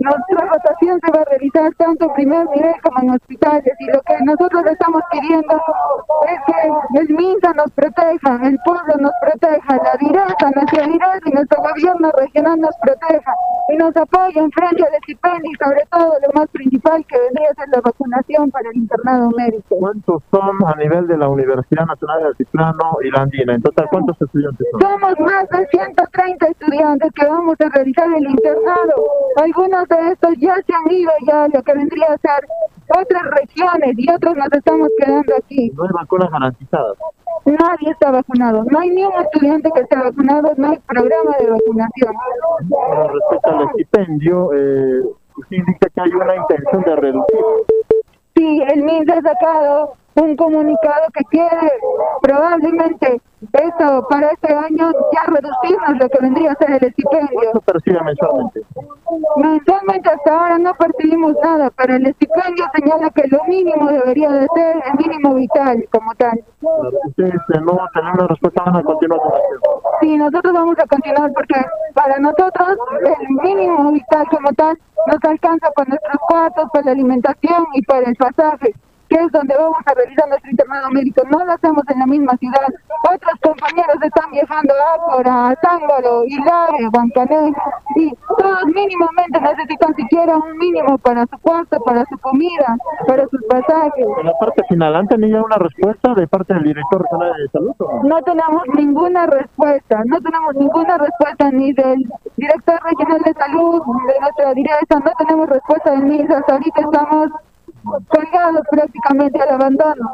[0.01, 4.01] Nuestra rotación se va a realizar tanto en primer nivel como en hospitales y lo
[4.03, 5.57] que nosotros estamos pidiendo
[6.29, 11.31] es que el MINSA nos proteja, el pueblo nos proteja, la directa, nuestra directa y
[11.31, 13.35] nuestro gobierno regional nos proteja
[13.69, 17.55] y nos apoyen frente al estipendio y sobre todo lo más principal que vendría a
[17.55, 19.77] ser la vacunación para el internado médico.
[19.81, 23.55] ¿Cuántos son a nivel de la Universidad Nacional de Altiplano y la Andina?
[23.55, 24.81] En total, ¿cuántos estudiantes son?
[24.81, 29.05] Somos más de 130 estudiantes que vamos a realizar el internado.
[29.43, 32.47] Algunos de estos ya se han ido ya lo que vendría a ser
[32.89, 35.71] otras regiones y otros nos estamos quedando aquí.
[35.71, 36.97] ¿No hay vacunas garantizadas?
[37.45, 38.65] Nadie está vacunado.
[38.65, 42.15] No hay ni un estudiante que esté vacunado, no hay programa de vacunación.
[42.69, 45.03] Pero respecto al estipendio, eh,
[45.37, 47.45] usted indica que hay una intención de reducir.
[48.35, 51.73] Sí, el MINS ha sacado un comunicado que quiere
[52.23, 53.21] probablemente
[53.53, 57.51] esto para este año ya reducimos lo que vendría a ser el estipendio.
[57.53, 58.63] ¿Cuánto percibe mensualmente?
[59.37, 64.47] Mensualmente hasta ahora no percibimos nada, pero el estipendio señala que lo mínimo debería de
[64.55, 66.41] ser el mínimo vital como tal.
[67.07, 69.83] Ustedes no tienen una respuesta, van a continuar con esto.
[70.01, 71.65] Sí, nosotros vamos a continuar porque
[71.95, 77.67] para nosotros el mínimo vital como tal nos alcanza para nuestros cuartos, para la alimentación
[77.75, 78.75] y para el pasaje
[79.09, 81.23] que es donde vamos a realizar nuestro internado médico.
[81.31, 82.67] No lo hacemos en la misma ciudad.
[83.09, 87.55] Otros compañeros están viajando a Ácora, a Zángaro, Hilario, Bancané,
[87.97, 92.77] y todos mínimamente necesitan siquiera un mínimo para su cuarto, para su comida,
[93.07, 94.07] para sus pasajes.
[94.21, 97.75] En la parte final, ¿han tenido una respuesta de parte del director regional de salud?
[98.05, 101.99] No tenemos ninguna respuesta, no tenemos ninguna respuesta ni del
[102.37, 107.31] director regional de salud, de nuestra directa, no tenemos respuesta del MIS, hasta ahorita estamos
[108.09, 110.11] colgados prácticamente al abandono.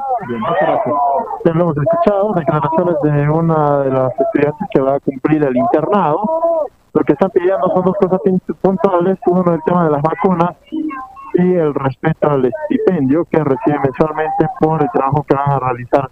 [1.44, 5.56] Ya lo hemos escuchado, declaraciones de una de las estudiantes que va a cumplir el
[5.56, 6.22] internado.
[6.92, 8.20] Lo que están pidiendo son dos cosas
[8.60, 9.18] puntuales.
[9.26, 10.56] Uno, el tema de las vacunas
[11.34, 16.10] y el respeto al estipendio que recibe mensualmente por el trabajo que van a realizar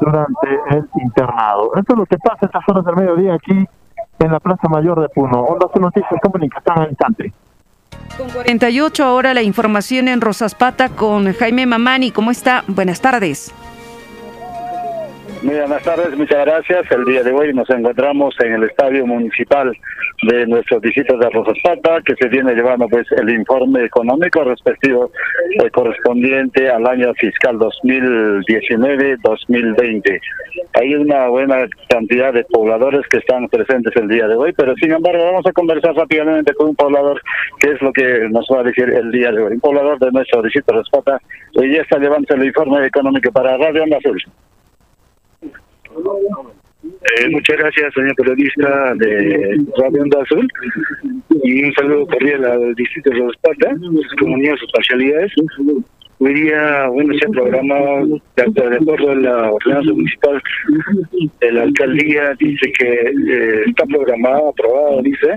[0.00, 1.70] durante el internado.
[1.76, 3.66] Esto es lo que pasa a estas horas del mediodía aquí
[4.18, 5.42] en la Plaza Mayor de Puno.
[5.42, 7.32] Onda noticias, comunicación al instante.
[8.16, 12.10] Con 48 ahora la información en Rosaspata con Jaime Mamani.
[12.10, 12.64] ¿Cómo está?
[12.66, 13.52] Buenas tardes.
[15.42, 16.90] Muy buenas tardes, muchas gracias.
[16.90, 19.72] El día de hoy nos encontramos en el estadio municipal
[20.24, 25.12] de nuestros distrito de Rosaspata, que se viene llevando pues el informe económico respectivo
[25.62, 30.20] eh, correspondiente al año fiscal 2019-2020.
[30.74, 34.90] Hay una buena cantidad de pobladores que están presentes el día de hoy, pero sin
[34.90, 37.22] embargo vamos a conversar rápidamente con un poblador,
[37.60, 39.52] que es lo que nos va a decir el día de hoy.
[39.52, 41.20] Un poblador de nuestro distrito de Rosaspata,
[41.54, 44.20] hoy ya está llevando el informe económico para Radio Onda Azul.
[45.90, 50.48] Eh, muchas gracias, señor periodista de Radio Onda Azul.
[51.42, 55.32] Y un saludo cordial al distrito de Rospata, su comunidad, sus parcialidades.
[56.20, 60.42] Hoy día, bueno, se ha programado, de acuerdo a la ordenanza municipal
[61.40, 65.36] de la alcaldía, dice que eh, está programado, aprobado, dice,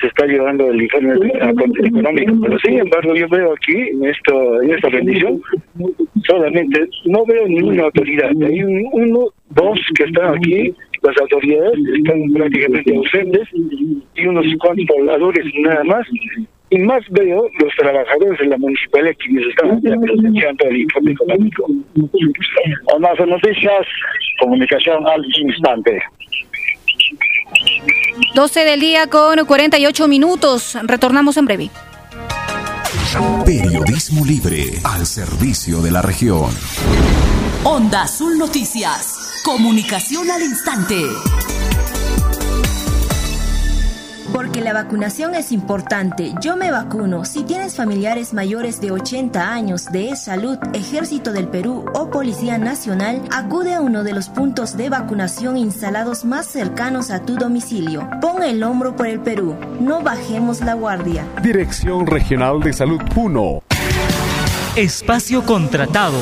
[0.00, 2.34] se está llevando el informe económico.
[2.42, 5.40] Pero sin embargo, yo veo aquí, en, esto, en esta rendición,
[6.26, 8.30] solamente no veo ninguna autoridad.
[8.44, 13.48] Hay un- uno, dos que están aquí, las autoridades están prácticamente ausentes,
[14.14, 16.06] y unos cuantos pobladores nada más.
[16.68, 21.66] Y más veo los trabajadores de la municipalidad quienes están presenciando el informe económico.
[23.12, 23.86] Azul Noticias,
[24.40, 26.02] comunicación al instante.
[28.34, 30.76] 12 del día con 48 minutos.
[30.82, 31.70] Retornamos en breve.
[33.44, 36.50] Periodismo libre al servicio de la región.
[37.64, 39.40] Onda Azul Noticias.
[39.44, 41.02] Comunicación al instante.
[44.56, 46.32] Porque la vacunación es importante.
[46.40, 47.26] Yo me vacuno.
[47.26, 53.20] Si tienes familiares mayores de 80 años de salud, Ejército del Perú o Policía Nacional,
[53.30, 58.08] acude a uno de los puntos de vacunación instalados más cercanos a tu domicilio.
[58.22, 59.54] Pon el hombro por el Perú.
[59.78, 61.26] No bajemos la guardia.
[61.42, 63.62] Dirección Regional de Salud Puno.
[64.74, 66.16] Espacio contratado.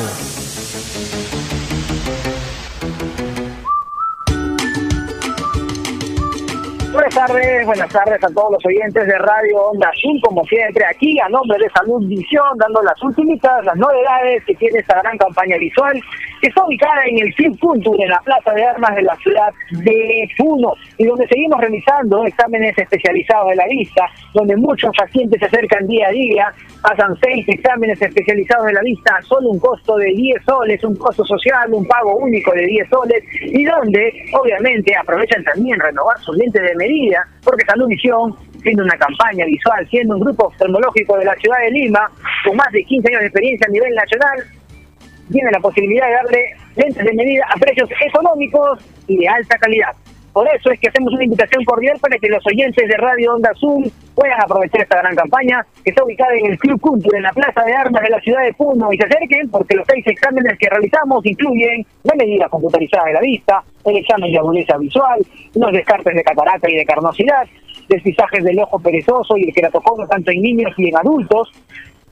[7.27, 11.29] Tardes, buenas tardes a todos los oyentes de Radio Onda Azul, como siempre, aquí a
[11.29, 15.99] nombre de Salud Visión, dando las últimas, las novedades que tiene esta gran campaña visual,
[16.41, 19.53] que está ubicada en el Club Culture, en la Plaza de Armas de la ciudad
[19.71, 25.45] de Puno, y donde seguimos realizando exámenes especializados de la vista, donde muchos pacientes se
[25.45, 30.07] acercan día a día, pasan seis exámenes especializados de la vista, solo un costo de
[30.07, 35.43] 10 soles, un costo social, un pago único de 10 soles, y donde obviamente aprovechan
[35.43, 40.21] también renovar su lente de medida, porque Salud Visión, siendo una campaña visual, siendo un
[40.21, 42.09] grupo oftalmológico de la ciudad de Lima,
[42.45, 44.43] con más de 15 años de experiencia a nivel nacional,
[45.31, 49.95] tiene la posibilidad de darle lentes de medida a precios económicos y de alta calidad.
[50.35, 53.51] Por eso es que hacemos una invitación cordial para que los oyentes de Radio Onda
[53.51, 57.31] Azul puedan aprovechar esta gran campaña que está ubicada en el Club Culture, en la
[57.31, 60.59] Plaza de Armas de la ciudad de Puno, y se acerquen porque los seis exámenes
[60.59, 65.71] que realizamos incluyen la medida computarizada de la vista, el examen de agudeza visual, los
[65.71, 67.47] descartes de catarata y de carnosidad,
[67.87, 71.49] despistajes del ojo perezoso y el queratocono tanto en niños y en adultos,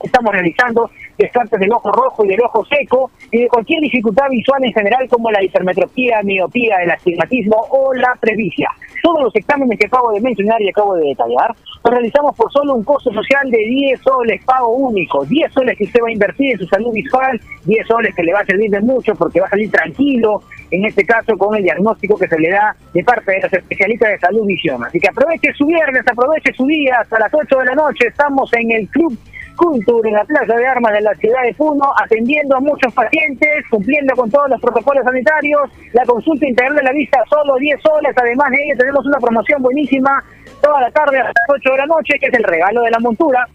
[0.04, 4.64] estamos realizando descartes del ojo rojo y del ojo seco y de cualquier dificultad visual
[4.64, 8.70] en general como la hipermetropía, miopía, el astigmatismo o la presbicia.
[9.01, 12.76] Todos los exámenes que acabo de mencionar y acabo de detallar los realizamos por solo
[12.76, 16.51] un costo social de 10 soles, pago único, 10 soles que usted va a invertir
[16.51, 19.47] en su salud visual, 10 soles que le va a servir de mucho porque va
[19.47, 20.41] a salir tranquilo,
[20.72, 24.10] en este caso con el diagnóstico que se le da de parte de los especialistas
[24.12, 24.82] de salud visión.
[24.84, 28.51] Así que aproveche su viernes, aproveche su día, hasta las 8 de la noche estamos
[28.54, 29.18] en el Club
[29.56, 33.66] Culture en la Plaza de Armas de la ciudad de Puno, atendiendo a muchos pacientes,
[33.70, 35.70] cumpliendo con todos los protocolos sanitarios.
[35.93, 38.16] La consulta integral de la vista solo 10 soles.
[38.16, 40.24] Además de ello, tenemos una promoción buenísima
[40.62, 42.99] toda la tarde hasta las 8 de la noche, que es el regalo de la
[42.99, 43.47] montura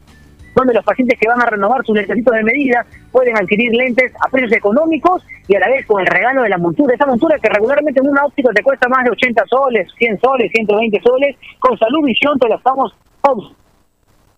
[0.55, 4.29] donde los pacientes que van a renovar sus lentecitos de medida pueden adquirir lentes a
[4.29, 6.95] precios económicos y a la vez con el regalo de la montura.
[6.95, 10.51] Esa montura que regularmente en una óptica te cuesta más de 80 soles, 100 soles,
[10.53, 12.93] 120 soles, con Salud Visión te la estamos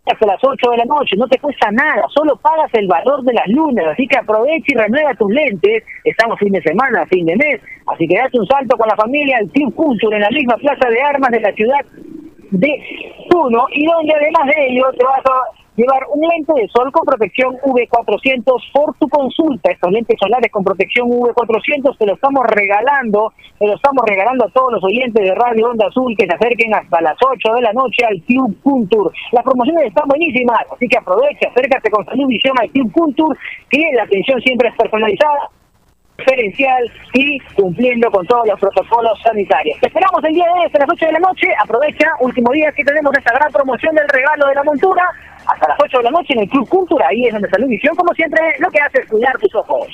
[0.07, 3.35] hasta las 8 de la noche, no te cuesta nada, solo pagas el valor de
[3.35, 7.37] las lunas, así que aprovecha y renueva tus lentes, estamos fin de semana, fin de
[7.37, 10.57] mes, así que date un salto con la familia al Club Culture en la misma
[10.57, 11.85] plaza de armas de la ciudad
[12.51, 12.83] de
[13.29, 17.05] Puno, y donde además de ello te vas a llevar un lente de sol con
[17.07, 19.73] protección V400 por tu consulta.
[19.73, 24.51] Estos lentes solares con protección V400 te lo estamos regalando, te lo estamos regalando a
[24.51, 27.73] todos los oyentes de Radio Onda Azul que se acerquen hasta las 8 de la
[27.73, 29.11] noche al Club Culture.
[29.33, 33.39] Las promociones están buenísimas, así que aprovecha, acércate con Salud Visión al Club Culture,
[33.71, 35.51] que la atención siempre es personalizada
[36.19, 39.79] diferencial y cumpliendo con todos los protocolos sanitarios.
[39.81, 41.47] Te esperamos el día de hoy hasta las 8 de la noche.
[41.63, 45.03] Aprovecha, último día que tenemos esta gran promoción del regalo de la montura.
[45.47, 47.07] Hasta las 8 de la noche en el Club Cultura.
[47.09, 49.89] Ahí es donde Salud Visión, como siempre, lo que hace es cuidar tus ojos.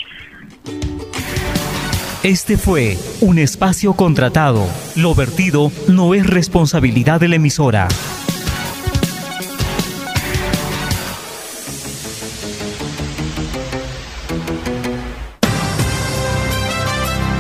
[2.23, 4.67] Este fue un espacio contratado.
[4.97, 7.87] Lo vertido no es responsabilidad de la emisora.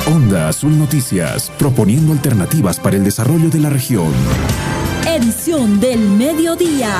[0.06, 4.12] Onda Azul Noticias, proponiendo alternativas para el desarrollo de la región.
[5.04, 6.92] Edición del mediodía.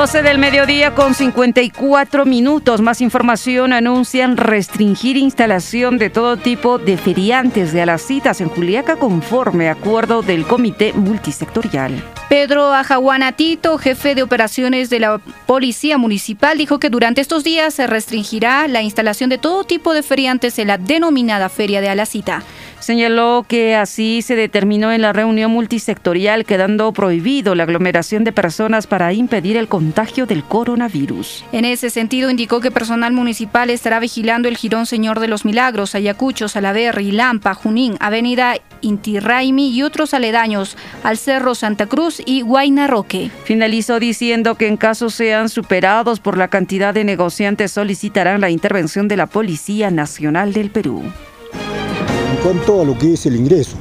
[0.00, 2.80] 12 del mediodía con 54 minutos.
[2.80, 8.48] Más información anuncian restringir instalación de todo tipo de feriantes de a las citas en
[8.48, 12.02] Juliaca conforme acuerdo del Comité Multisectorial.
[12.30, 17.86] Pedro Ajahuanatito, jefe de operaciones de la Policía Municipal, dijo que durante estos días se
[17.86, 22.42] restringirá la instalación de todo tipo de feriantes en la denominada Feria de Alacita.
[22.80, 28.86] Señaló que así se determinó en la reunión multisectorial, quedando prohibido la aglomeración de personas
[28.86, 31.44] para impedir el contagio del coronavirus.
[31.52, 35.94] En ese sentido, indicó que personal municipal estará vigilando el Girón Señor de los Milagros,
[35.94, 42.40] Ayacucho, Salaverry, Lampa, Junín, Avenida Inti Raimi y otros aledaños al Cerro Santa Cruz y
[42.40, 43.30] Guayna Roque.
[43.44, 49.08] Finalizó diciendo que en caso sean superados por la cantidad de negociantes solicitarán la intervención
[49.08, 51.02] de la Policía Nacional del Perú.
[52.30, 53.76] En cuanto a lo que es el ingreso,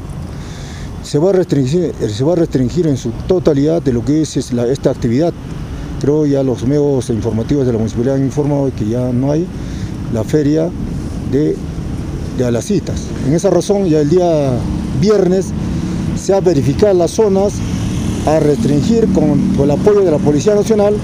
[1.04, 4.38] se va a restringir, se va a restringir en su totalidad de lo que es
[4.38, 5.34] esta actividad.
[6.02, 9.46] Creo ya los medios informativos de la municipalidad han informado que ya no hay
[10.14, 10.70] la feria
[11.32, 11.56] de,
[12.38, 13.02] de Alacitas.
[13.28, 14.52] En esa razón ya el día
[15.00, 15.48] viernes
[16.16, 17.54] se ha verificado las zonas
[18.26, 20.96] a restringir con, el apoyo de la Policía Nacional,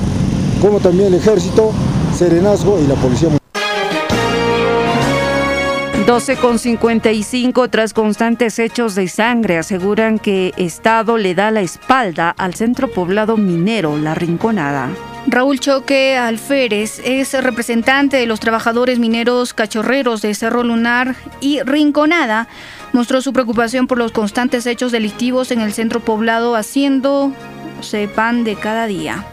[0.62, 1.72] como también el Ejército,
[2.18, 3.45] Serenazgo y la Policía Municipal.
[6.06, 12.30] 12 con 55 tras constantes hechos de sangre aseguran que Estado le da la espalda
[12.30, 14.92] al centro poblado minero La Rinconada.
[15.26, 22.48] Raúl Choque Alférez es representante de los trabajadores mineros cachorreros de Cerro Lunar y Rinconada.
[22.94, 28.56] Mostró su preocupación por los constantes hechos delictivos en el centro poblado haciéndose pan de
[28.56, 29.26] cada día.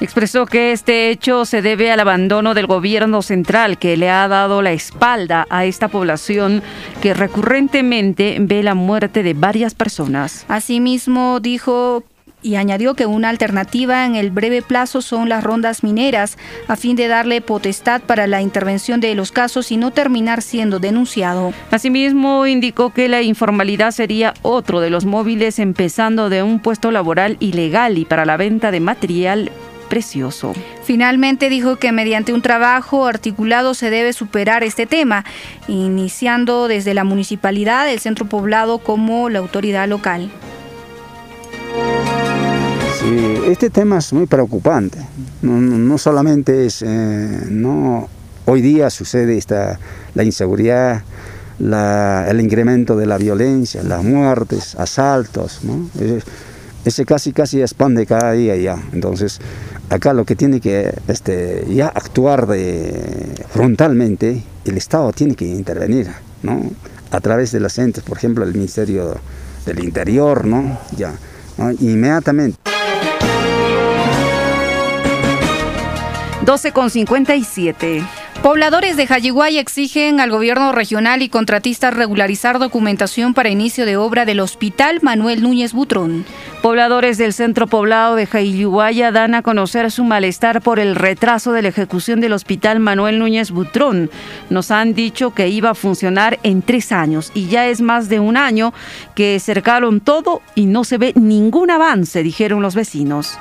[0.00, 4.62] Expresó que este hecho se debe al abandono del gobierno central que le ha dado
[4.62, 6.62] la espalda a esta población
[7.02, 10.44] que recurrentemente ve la muerte de varias personas.
[10.48, 12.04] Asimismo, dijo
[12.42, 16.38] y añadió que una alternativa en el breve plazo son las rondas mineras,
[16.68, 20.78] a fin de darle potestad para la intervención de los casos y no terminar siendo
[20.78, 21.52] denunciado.
[21.72, 27.36] Asimismo, indicó que la informalidad sería otro de los móviles, empezando de un puesto laboral
[27.40, 29.50] ilegal y para la venta de material
[29.88, 30.52] precioso.
[30.84, 35.24] Finalmente dijo que mediante un trabajo articulado se debe superar este tema,
[35.66, 40.30] iniciando desde la municipalidad, el centro poblado como la autoridad local.
[43.00, 44.98] Sí, este tema es muy preocupante.
[45.42, 48.08] No, solamente es, eh, no,
[48.44, 49.78] hoy día sucede esta,
[50.14, 51.02] la inseguridad,
[51.60, 55.88] el incremento de la violencia, las muertes, asaltos, ¿no?
[56.88, 58.82] Ese casi casi expande cada día ya.
[58.92, 59.40] Entonces,
[59.90, 66.08] acá lo que tiene que este, ya actuar de, frontalmente, el Estado tiene que intervenir,
[66.42, 66.62] ¿no?
[67.10, 69.16] A través de las entes, por ejemplo, el Ministerio
[69.64, 70.78] del Interior, ¿no?
[70.96, 71.14] Ya,
[71.80, 72.58] inmediatamente.
[76.44, 78.02] 12 con 57.
[78.48, 84.24] Pobladores de Jayiguay exigen al gobierno regional y contratistas regularizar documentación para inicio de obra
[84.24, 86.24] del Hospital Manuel Núñez Butrón.
[86.62, 91.60] Pobladores del centro poblado de Jayiguaya dan a conocer su malestar por el retraso de
[91.60, 94.10] la ejecución del Hospital Manuel Núñez Butrón.
[94.48, 98.18] Nos han dicho que iba a funcionar en tres años y ya es más de
[98.18, 98.72] un año
[99.14, 103.36] que cercaron todo y no se ve ningún avance, dijeron los vecinos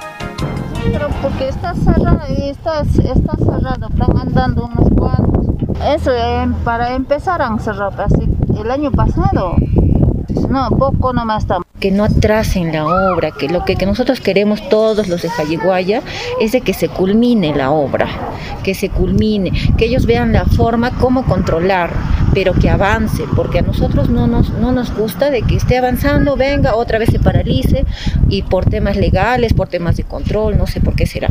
[0.83, 5.47] pero porque está cerrado, está, está cerrado, están andando unos cuantos.
[5.85, 8.27] Eso, eh, para empezar han cerrado, así
[8.59, 9.55] el año pasado,
[10.29, 11.65] no, poco nomás estamos.
[11.79, 16.01] que no atrasen la obra, que lo que, nosotros queremos todos los de Jayiguaya
[16.41, 18.07] es de que se culmine la obra,
[18.63, 21.91] que se culmine, que ellos vean la forma, cómo controlar,
[22.33, 26.35] pero que avance, porque a nosotros no nos, no nos gusta de que esté avanzando,
[26.35, 27.85] venga, otra vez se paralice,
[28.29, 31.29] y por temas legales, por temas de control, no sé por qué será,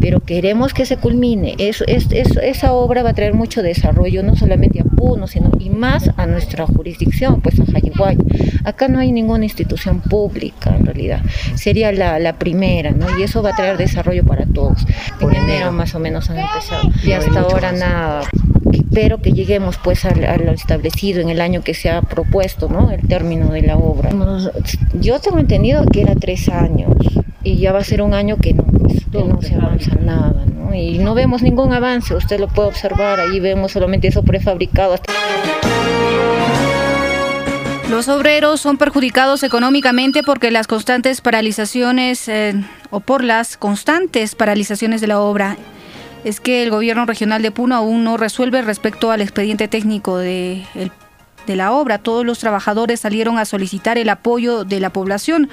[0.00, 1.54] pero queremos que se culmine.
[1.58, 5.70] Eso, es, esa obra va a traer mucho desarrollo, no solamente a Puno, sino y
[5.70, 8.18] más a nuestra jurisdicción, pues a Jayiguaya.
[8.64, 11.20] Acá no hay ninguna institución pública en realidad.
[11.54, 13.18] Sería la, la, primera, ¿no?
[13.18, 14.86] Y eso va a traer desarrollo para todos.
[15.20, 16.88] En enero más o menos han empezado.
[17.04, 18.22] Y hasta ahora nada.
[18.72, 22.90] Espero que lleguemos pues al, lo establecido en el año que se ha propuesto, ¿no?
[22.90, 24.10] El término de la obra.
[25.00, 26.90] Yo tengo entendido que era tres años
[27.42, 30.44] y ya va a ser un año que no, pues, que no se avanza nada,
[30.46, 30.74] ¿no?
[30.74, 34.94] Y no vemos ningún avance, usted lo puede observar, ahí vemos solamente eso prefabricado.
[34.94, 35.12] Hasta...
[37.92, 42.54] Los obreros son perjudicados económicamente porque las constantes paralizaciones eh,
[42.88, 45.58] o por las constantes paralizaciones de la obra.
[46.24, 50.64] Es que el gobierno regional de Puno aún no resuelve respecto al expediente técnico de,
[51.46, 51.98] de la obra.
[51.98, 55.50] Todos los trabajadores salieron a solicitar el apoyo de la población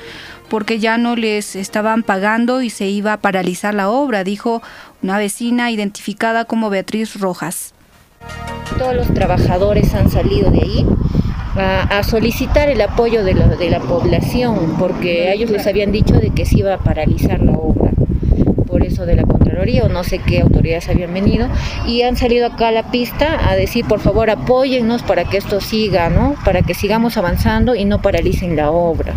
[0.47, 4.63] porque ya no les estaban pagando y se iba a paralizar la obra, dijo
[5.03, 7.73] una vecina identificada como Beatriz Rojas.
[8.77, 10.85] Todos los trabajadores han salido de ahí
[11.55, 16.59] a, solicitar el apoyo de la, población, porque ellos les habían dicho de que se
[16.59, 17.91] iba a paralizar la obra,
[18.97, 21.47] de la Contraloría o no sé qué autoridades habían venido,
[21.85, 25.61] y han salido acá a la pista a decir, por favor, apóyennos para que esto
[25.61, 26.35] siga, ¿no?
[26.43, 29.13] Para que sigamos avanzando y no paralicen la obra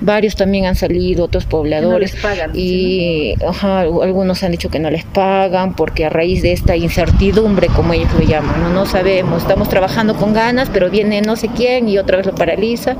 [0.00, 2.16] varios también han salido, otros pobladores,
[2.54, 7.92] y algunos han dicho que no les pagan porque a raíz de esta incertidumbre, como
[7.92, 11.88] ellos lo llaman, no, no sabemos, estamos trabajando con ganas, pero viene no sé quién
[11.88, 12.96] y otra vez lo paraliza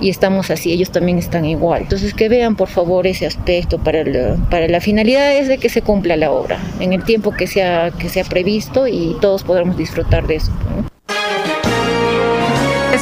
[0.00, 1.82] y estamos así, ellos también están igual.
[1.82, 4.04] Entonces que vean por favor ese aspecto para,
[4.50, 8.08] para la finalidad es que se cumpla la obra en el tiempo que sea, que
[8.08, 10.52] sea previsto y todos podremos disfrutar de eso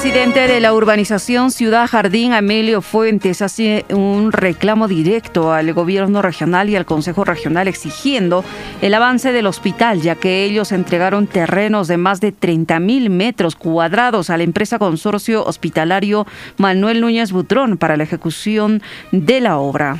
[0.02, 6.70] presidente de la urbanización Ciudad Jardín, Amelio Fuentes, hace un reclamo directo al gobierno regional
[6.70, 8.42] y al Consejo Regional exigiendo
[8.80, 13.56] el avance del hospital, ya que ellos entregaron terrenos de más de 30 mil metros
[13.56, 18.80] cuadrados a la empresa consorcio hospitalario Manuel Núñez Butrón para la ejecución
[19.12, 19.98] de la obra.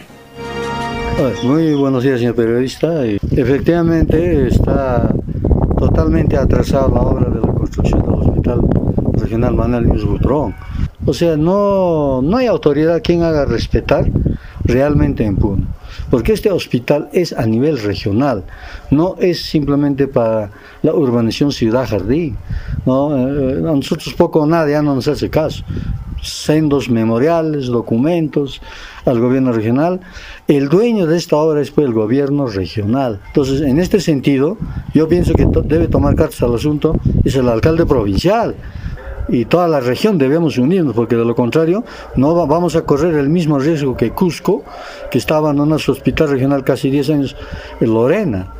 [1.42, 3.04] Muy buenos días, señor periodista.
[3.04, 5.12] Efectivamente, está
[5.78, 8.60] totalmente atrasada la obra de la construcción del hospital
[9.14, 10.54] regional Manuel Luis Butrón.
[11.06, 14.10] O sea, no, no hay autoridad quien haga respetar
[14.64, 15.66] realmente en Puno.
[16.10, 18.44] Porque este hospital es a nivel regional,
[18.90, 20.50] no es simplemente para
[20.82, 22.36] la urbanización Ciudad Jardín.
[22.86, 23.16] ¿no?
[23.16, 25.64] Eh, a nosotros poco o nada ya no nos hace caso.
[26.22, 28.60] Sendos memoriales, documentos
[29.04, 30.00] al gobierno regional.
[30.48, 33.20] El dueño de esta obra es pues, el gobierno regional.
[33.28, 34.56] Entonces, en este sentido,
[34.94, 38.54] yo pienso que debe tomar cartas al asunto es el alcalde provincial
[39.28, 41.84] y toda la región debemos unirnos, porque de lo contrario
[42.16, 44.64] no vamos a correr el mismo riesgo que Cusco,
[45.10, 47.36] que estaba en un hospital regional casi 10 años
[47.80, 48.52] en Lorena.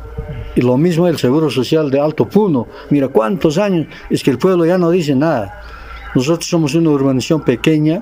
[0.55, 2.67] Y lo mismo el Seguro Social de Alto Puno.
[2.89, 5.61] Mira cuántos años, es que el pueblo ya no dice nada.
[6.15, 8.01] Nosotros somos una urbanización pequeña,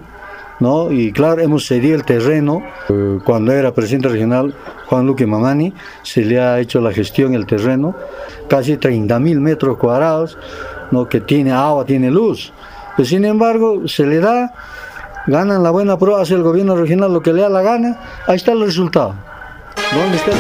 [0.60, 0.92] ¿no?
[0.92, 2.62] Y claro, hemos cedido el terreno.
[2.90, 4.54] Eh, cuando era presidente regional,
[4.88, 5.74] Juan Luque Mamani,
[6.04, 7.96] se le ha hecho la gestión el terreno,
[8.48, 10.38] casi 30 mil metros cuadrados,
[10.92, 11.08] ¿no?
[11.08, 12.52] Que tiene agua, tiene luz.
[12.96, 14.54] Pues, sin embargo, se le da,
[15.28, 18.36] ganan la buena prueba, hace el gobierno regional lo que le da la gana, ahí
[18.36, 19.14] está el resultado.
[19.94, 20.32] ¿Dónde está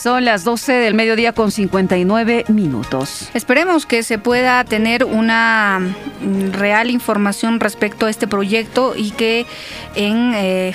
[0.00, 3.28] Son las 12 del mediodía con 59 minutos.
[3.34, 9.44] Esperemos que se pueda tener una mm, real información respecto a este proyecto y que
[9.94, 10.74] en eh,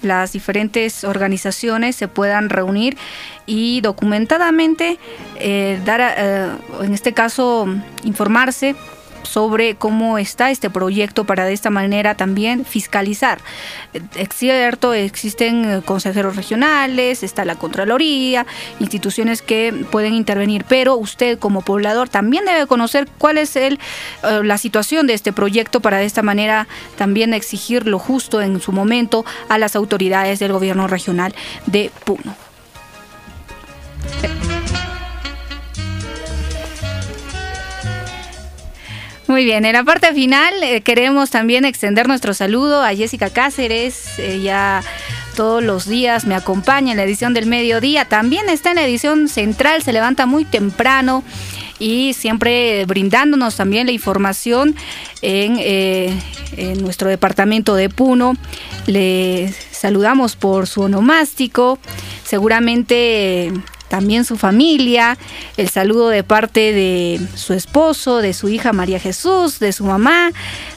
[0.00, 2.96] las diferentes organizaciones se puedan reunir
[3.44, 4.98] y documentadamente
[5.38, 6.48] eh, dar, eh,
[6.80, 7.68] en este caso,
[8.04, 8.74] informarse
[9.24, 13.38] sobre cómo está este proyecto para de esta manera también fiscalizar.
[14.14, 18.46] Es cierto, existen eh, consejeros regionales, está la Contraloría,
[18.80, 23.78] instituciones que pueden intervenir, pero usted como poblador también debe conocer cuál es el,
[24.22, 28.72] la situación de este proyecto para de esta manera también exigir lo justo en su
[28.72, 31.34] momento a las autoridades del gobierno regional
[31.66, 32.36] de Puno.
[39.26, 44.18] Muy bien, en la parte final eh, queremos también extender nuestro saludo a Jessica Cáceres,
[44.18, 44.82] ella
[45.34, 49.28] todos los días me acompaña en la edición del mediodía, también está en la edición
[49.28, 51.24] central, se levanta muy temprano
[51.78, 54.76] y siempre brindándonos también la información
[55.22, 56.16] en, eh,
[56.56, 58.34] en nuestro departamento de Puno.
[58.86, 61.78] Le saludamos por su onomástico,
[62.24, 63.52] seguramente
[63.88, 65.18] también su familia,
[65.56, 70.32] el saludo de parte de su esposo, de su hija María Jesús, de su mamá.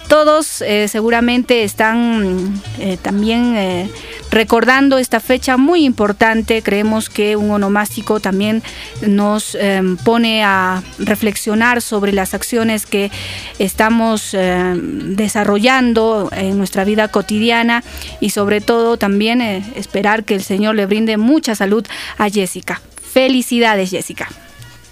[0.08, 3.90] Todos eh, seguramente están eh, también eh,
[4.32, 6.62] recordando esta fecha muy importante.
[6.62, 8.64] Creemos que un onomástico también
[9.02, 13.12] nos em, pone a reflexionar sobre las acciones que
[13.60, 17.84] estamos em, desarrollando en nuestra vida cotidiana
[18.22, 21.86] y sobre todo también esperar que el Señor le brinde mucha salud
[22.18, 22.82] a Jessica.
[23.18, 24.28] Felicidades, Jessica.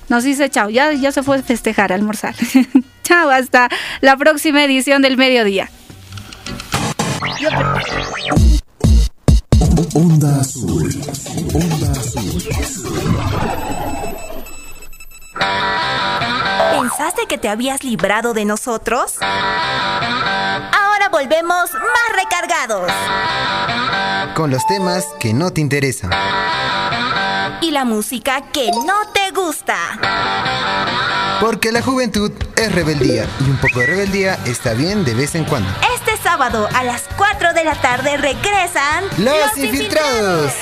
[0.10, 2.34] Nos dice chao, ya, ya se fue a festejar, a almorzar.
[3.04, 3.70] chao, hasta
[4.02, 5.70] la próxima edición del mediodía.
[9.94, 10.90] Onda Azul.
[11.54, 12.44] Onda Azul.
[16.82, 19.18] ¿Pensaste que te habías librado de nosotros?
[19.22, 22.92] Ahora volvemos más recargados.
[24.34, 26.10] Con los temas que no te interesan.
[27.66, 29.76] Y la música que no te gusta.
[31.42, 35.46] Porque la juventud es rebeldía y un poco de rebeldía está bien de vez en
[35.46, 35.68] cuando.
[35.96, 40.54] Este sábado a las 4 de la tarde regresan Los, infiltrados.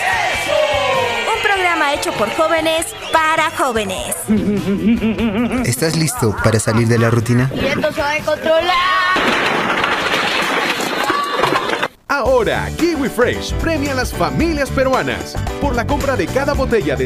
[1.35, 4.15] Un programa hecho por jóvenes para jóvenes.
[5.67, 7.51] ¿Estás listo para salir de la rutina?
[7.53, 9.62] Y esto se va a controlar.
[12.13, 15.35] Ahora, Kiwi Fresh premia a las familias peruanas.
[15.59, 17.01] Por la compra de cada botella de